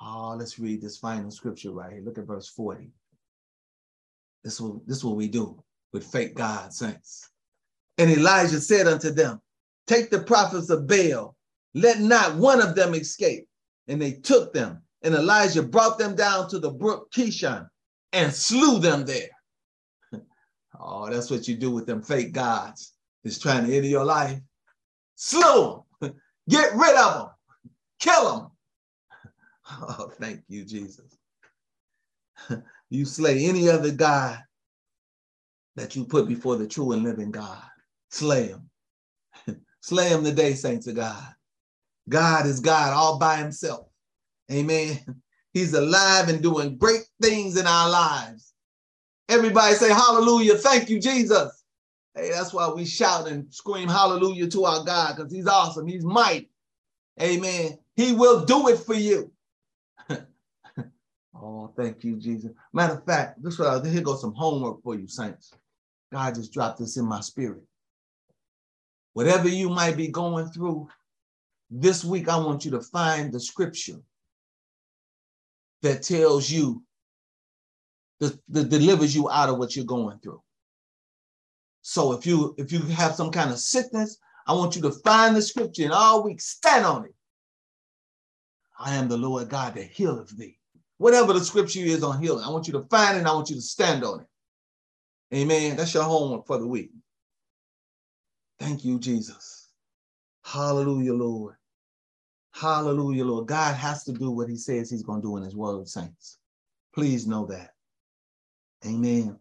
Oh, 0.00 0.36
let's 0.38 0.58
read 0.58 0.82
this 0.82 0.98
final 0.98 1.30
scripture 1.30 1.72
right 1.72 1.92
here. 1.92 2.02
Look 2.02 2.18
at 2.18 2.26
verse 2.26 2.48
40. 2.48 2.90
This 4.44 4.54
is 4.54 4.60
what, 4.60 4.86
this 4.86 4.98
is 4.98 5.04
what 5.04 5.16
we 5.16 5.28
do 5.28 5.62
with 5.92 6.04
fake 6.04 6.34
God 6.34 6.72
saints. 6.72 7.30
And 7.98 8.10
Elijah 8.10 8.60
said 8.60 8.86
unto 8.86 9.10
them, 9.10 9.40
Take 9.86 10.10
the 10.10 10.20
prophets 10.20 10.68
of 10.68 10.86
Baal, 10.86 11.35
let 11.74 12.00
not 12.00 12.36
one 12.36 12.60
of 12.60 12.74
them 12.74 12.94
escape. 12.94 13.48
And 13.88 14.02
they 14.02 14.12
took 14.12 14.52
them, 14.52 14.82
and 15.02 15.14
Elijah 15.14 15.62
brought 15.62 15.98
them 15.98 16.16
down 16.16 16.48
to 16.48 16.58
the 16.58 16.70
brook 16.70 17.12
Kishon 17.12 17.68
and 18.12 18.32
slew 18.32 18.78
them 18.78 19.04
there. 19.04 19.28
oh, 20.80 21.08
that's 21.08 21.30
what 21.30 21.46
you 21.46 21.54
do 21.54 21.70
with 21.70 21.86
them 21.86 22.02
fake 22.02 22.32
gods. 22.32 22.92
Is 23.24 23.38
trying 23.38 23.66
to 23.66 23.76
enter 23.76 23.88
your 23.88 24.04
life. 24.04 24.38
Slew 25.16 25.84
them. 26.00 26.14
Get 26.48 26.74
rid 26.74 26.96
of 26.96 27.14
them. 27.14 27.28
Kill 28.00 28.36
them. 28.36 28.50
Oh, 29.68 30.12
thank 30.20 30.42
you, 30.46 30.64
Jesus. 30.64 31.18
you 32.88 33.04
slay 33.04 33.46
any 33.46 33.68
other 33.68 33.90
God 33.90 34.38
that 35.74 35.96
you 35.96 36.04
put 36.04 36.28
before 36.28 36.56
the 36.56 36.68
true 36.68 36.92
and 36.92 37.02
living 37.02 37.32
God. 37.32 37.62
Slay 38.10 38.46
him. 38.48 38.70
slay 39.80 40.08
him 40.08 40.22
today, 40.22 40.54
saints 40.54 40.86
of 40.86 40.94
God. 40.94 41.34
God 42.08 42.46
is 42.46 42.60
God 42.60 42.92
all 42.92 43.18
by 43.18 43.36
himself. 43.36 43.88
Amen. 44.50 44.98
He's 45.52 45.74
alive 45.74 46.28
and 46.28 46.42
doing 46.42 46.76
great 46.76 47.08
things 47.20 47.56
in 47.56 47.66
our 47.66 47.90
lives. 47.90 48.52
Everybody 49.28 49.74
say 49.74 49.88
hallelujah. 49.88 50.56
Thank 50.56 50.88
you, 50.88 51.00
Jesus. 51.00 51.64
Hey, 52.14 52.30
that's 52.30 52.52
why 52.52 52.68
we 52.68 52.84
shout 52.84 53.28
and 53.28 53.52
scream 53.52 53.88
hallelujah 53.88 54.48
to 54.48 54.64
our 54.64 54.84
God 54.84 55.16
because 55.16 55.32
he's 55.32 55.46
awesome. 55.46 55.86
He's 55.86 56.04
mighty. 56.04 56.50
Amen. 57.20 57.78
He 57.96 58.12
will 58.12 58.44
do 58.44 58.68
it 58.68 58.78
for 58.78 58.94
you. 58.94 59.32
oh, 61.34 61.72
thank 61.76 62.04
you, 62.04 62.16
Jesus. 62.16 62.52
Matter 62.72 62.94
of 62.94 63.04
fact, 63.04 63.42
this 63.42 63.58
what 63.58 63.84
I, 63.84 63.88
here 63.88 64.02
goes 64.02 64.20
some 64.20 64.34
homework 64.34 64.82
for 64.82 64.94
you, 64.94 65.08
saints. 65.08 65.52
God 66.12 66.34
just 66.34 66.52
dropped 66.52 66.78
this 66.78 66.96
in 66.96 67.04
my 67.06 67.20
spirit. 67.20 67.62
Whatever 69.14 69.48
you 69.48 69.70
might 69.70 69.96
be 69.96 70.08
going 70.08 70.48
through 70.48 70.88
this 71.70 72.04
week, 72.04 72.28
I 72.28 72.36
want 72.36 72.64
you 72.64 72.70
to 72.72 72.80
find 72.80 73.32
the 73.32 73.40
scripture 73.40 74.00
that 75.82 76.02
tells 76.02 76.50
you, 76.50 76.82
that, 78.20 78.38
that 78.48 78.68
delivers 78.70 79.14
you 79.14 79.28
out 79.30 79.48
of 79.48 79.58
what 79.58 79.76
you're 79.76 79.84
going 79.84 80.18
through. 80.20 80.42
So 81.82 82.12
if 82.12 82.26
you 82.26 82.54
if 82.58 82.72
you 82.72 82.80
have 82.80 83.14
some 83.14 83.30
kind 83.30 83.50
of 83.50 83.58
sickness, 83.58 84.18
I 84.46 84.54
want 84.54 84.74
you 84.74 84.82
to 84.82 84.90
find 84.90 85.36
the 85.36 85.42
scripture 85.42 85.84
and 85.84 85.92
all 85.92 86.24
week 86.24 86.40
stand 86.40 86.84
on 86.84 87.04
it. 87.04 87.14
I 88.78 88.96
am 88.96 89.08
the 89.08 89.16
Lord 89.16 89.48
God 89.48 89.74
that 89.74 89.84
healeth 89.90 90.36
thee. 90.36 90.58
Whatever 90.98 91.32
the 91.32 91.44
scripture 91.44 91.80
is 91.80 92.02
on 92.02 92.20
healing, 92.20 92.44
I 92.44 92.50
want 92.50 92.66
you 92.66 92.72
to 92.72 92.82
find 92.82 93.16
it 93.16 93.20
and 93.20 93.28
I 93.28 93.34
want 93.34 93.50
you 93.50 93.56
to 93.56 93.62
stand 93.62 94.02
on 94.02 94.20
it. 94.20 94.26
Amen. 95.36 95.76
That's 95.76 95.94
your 95.94 96.04
homework 96.04 96.46
for 96.46 96.58
the 96.58 96.66
week. 96.66 96.90
Thank 98.58 98.84
you, 98.84 98.98
Jesus. 98.98 99.65
Hallelujah, 100.46 101.12
Lord. 101.12 101.56
Hallelujah, 102.52 103.24
Lord. 103.24 103.48
God 103.48 103.74
has 103.74 104.04
to 104.04 104.12
do 104.12 104.30
what 104.30 104.48
he 104.48 104.56
says 104.56 104.88
he's 104.88 105.02
going 105.02 105.20
to 105.20 105.26
do 105.26 105.36
in 105.36 105.42
his 105.42 105.56
word, 105.56 105.88
saints. 105.88 106.38
Please 106.94 107.26
know 107.26 107.46
that. 107.46 107.72
Amen. 108.86 109.36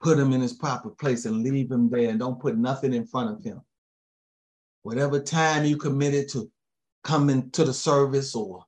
Put 0.00 0.20
him 0.20 0.32
in 0.32 0.40
his 0.40 0.52
proper 0.52 0.90
place 0.90 1.24
and 1.24 1.42
leave 1.42 1.68
him 1.68 1.90
there 1.90 2.10
and 2.10 2.20
don't 2.20 2.40
put 2.40 2.56
nothing 2.56 2.92
in 2.92 3.04
front 3.04 3.36
of 3.36 3.42
him. 3.42 3.60
Whatever 4.82 5.18
time 5.18 5.64
you 5.64 5.76
committed 5.76 6.28
to 6.28 6.48
coming 7.02 7.50
to 7.50 7.64
the 7.64 7.74
service 7.74 8.36
or 8.36 8.64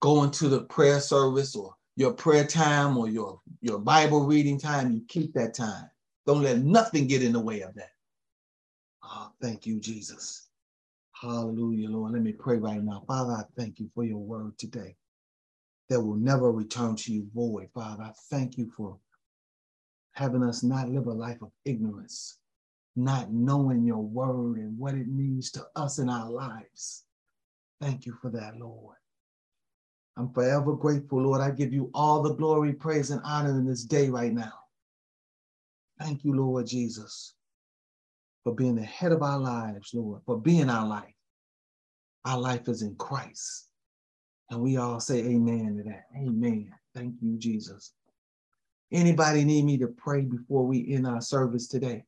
going 0.00 0.32
to 0.32 0.48
the 0.48 0.62
prayer 0.62 0.98
service 0.98 1.54
or 1.54 1.76
your 1.94 2.12
prayer 2.12 2.44
time 2.44 2.98
or 2.98 3.08
your, 3.08 3.40
your 3.60 3.78
Bible 3.78 4.26
reading 4.26 4.58
time, 4.58 4.90
you 4.90 5.02
keep 5.06 5.32
that 5.34 5.54
time. 5.54 5.88
Don't 6.26 6.42
let 6.42 6.58
nothing 6.58 7.06
get 7.06 7.22
in 7.22 7.32
the 7.32 7.40
way 7.40 7.60
of 7.60 7.72
that. 7.76 7.92
Oh, 9.04 9.30
thank 9.40 9.64
you, 9.64 9.78
Jesus. 9.78 10.41
Hallelujah, 11.22 11.88
Lord. 11.88 12.14
Let 12.14 12.22
me 12.22 12.32
pray 12.32 12.56
right 12.56 12.82
now. 12.82 13.04
Father, 13.06 13.32
I 13.34 13.44
thank 13.56 13.78
you 13.78 13.88
for 13.94 14.02
your 14.04 14.18
word 14.18 14.58
today 14.58 14.96
that 15.88 16.00
will 16.00 16.16
never 16.16 16.50
return 16.50 16.96
to 16.96 17.12
you 17.12 17.28
void. 17.32 17.68
Father, 17.72 18.02
I 18.02 18.12
thank 18.28 18.58
you 18.58 18.72
for 18.76 18.98
having 20.14 20.42
us 20.42 20.64
not 20.64 20.90
live 20.90 21.06
a 21.06 21.12
life 21.12 21.40
of 21.40 21.52
ignorance, 21.64 22.38
not 22.96 23.32
knowing 23.32 23.84
your 23.84 24.02
word 24.02 24.56
and 24.56 24.76
what 24.76 24.94
it 24.94 25.06
means 25.06 25.52
to 25.52 25.64
us 25.76 26.00
in 26.00 26.10
our 26.10 26.28
lives. 26.28 27.04
Thank 27.80 28.04
you 28.04 28.14
for 28.20 28.30
that, 28.32 28.56
Lord. 28.56 28.96
I'm 30.16 30.32
forever 30.32 30.74
grateful, 30.74 31.22
Lord. 31.22 31.40
I 31.40 31.52
give 31.52 31.72
you 31.72 31.88
all 31.94 32.22
the 32.22 32.34
glory, 32.34 32.72
praise, 32.72 33.10
and 33.12 33.22
honor 33.24 33.50
in 33.50 33.64
this 33.64 33.84
day 33.84 34.08
right 34.08 34.32
now. 34.32 34.52
Thank 36.00 36.24
you, 36.24 36.34
Lord 36.34 36.66
Jesus, 36.66 37.34
for 38.44 38.54
being 38.54 38.74
the 38.74 38.82
head 38.82 39.12
of 39.12 39.22
our 39.22 39.38
lives, 39.38 39.90
Lord, 39.94 40.22
for 40.26 40.38
being 40.38 40.68
our 40.68 40.86
life. 40.86 41.14
Our 42.24 42.38
life 42.38 42.68
is 42.68 42.82
in 42.82 42.94
Christ. 42.96 43.68
And 44.50 44.60
we 44.60 44.76
all 44.76 45.00
say 45.00 45.18
amen 45.20 45.76
to 45.78 45.82
that. 45.90 46.04
Amen. 46.16 46.72
Thank 46.94 47.14
you, 47.20 47.38
Jesus. 47.38 47.92
Anybody 48.92 49.44
need 49.44 49.64
me 49.64 49.78
to 49.78 49.88
pray 49.88 50.22
before 50.22 50.66
we 50.66 50.92
end 50.94 51.06
our 51.06 51.20
service 51.20 51.66
today? 51.66 52.04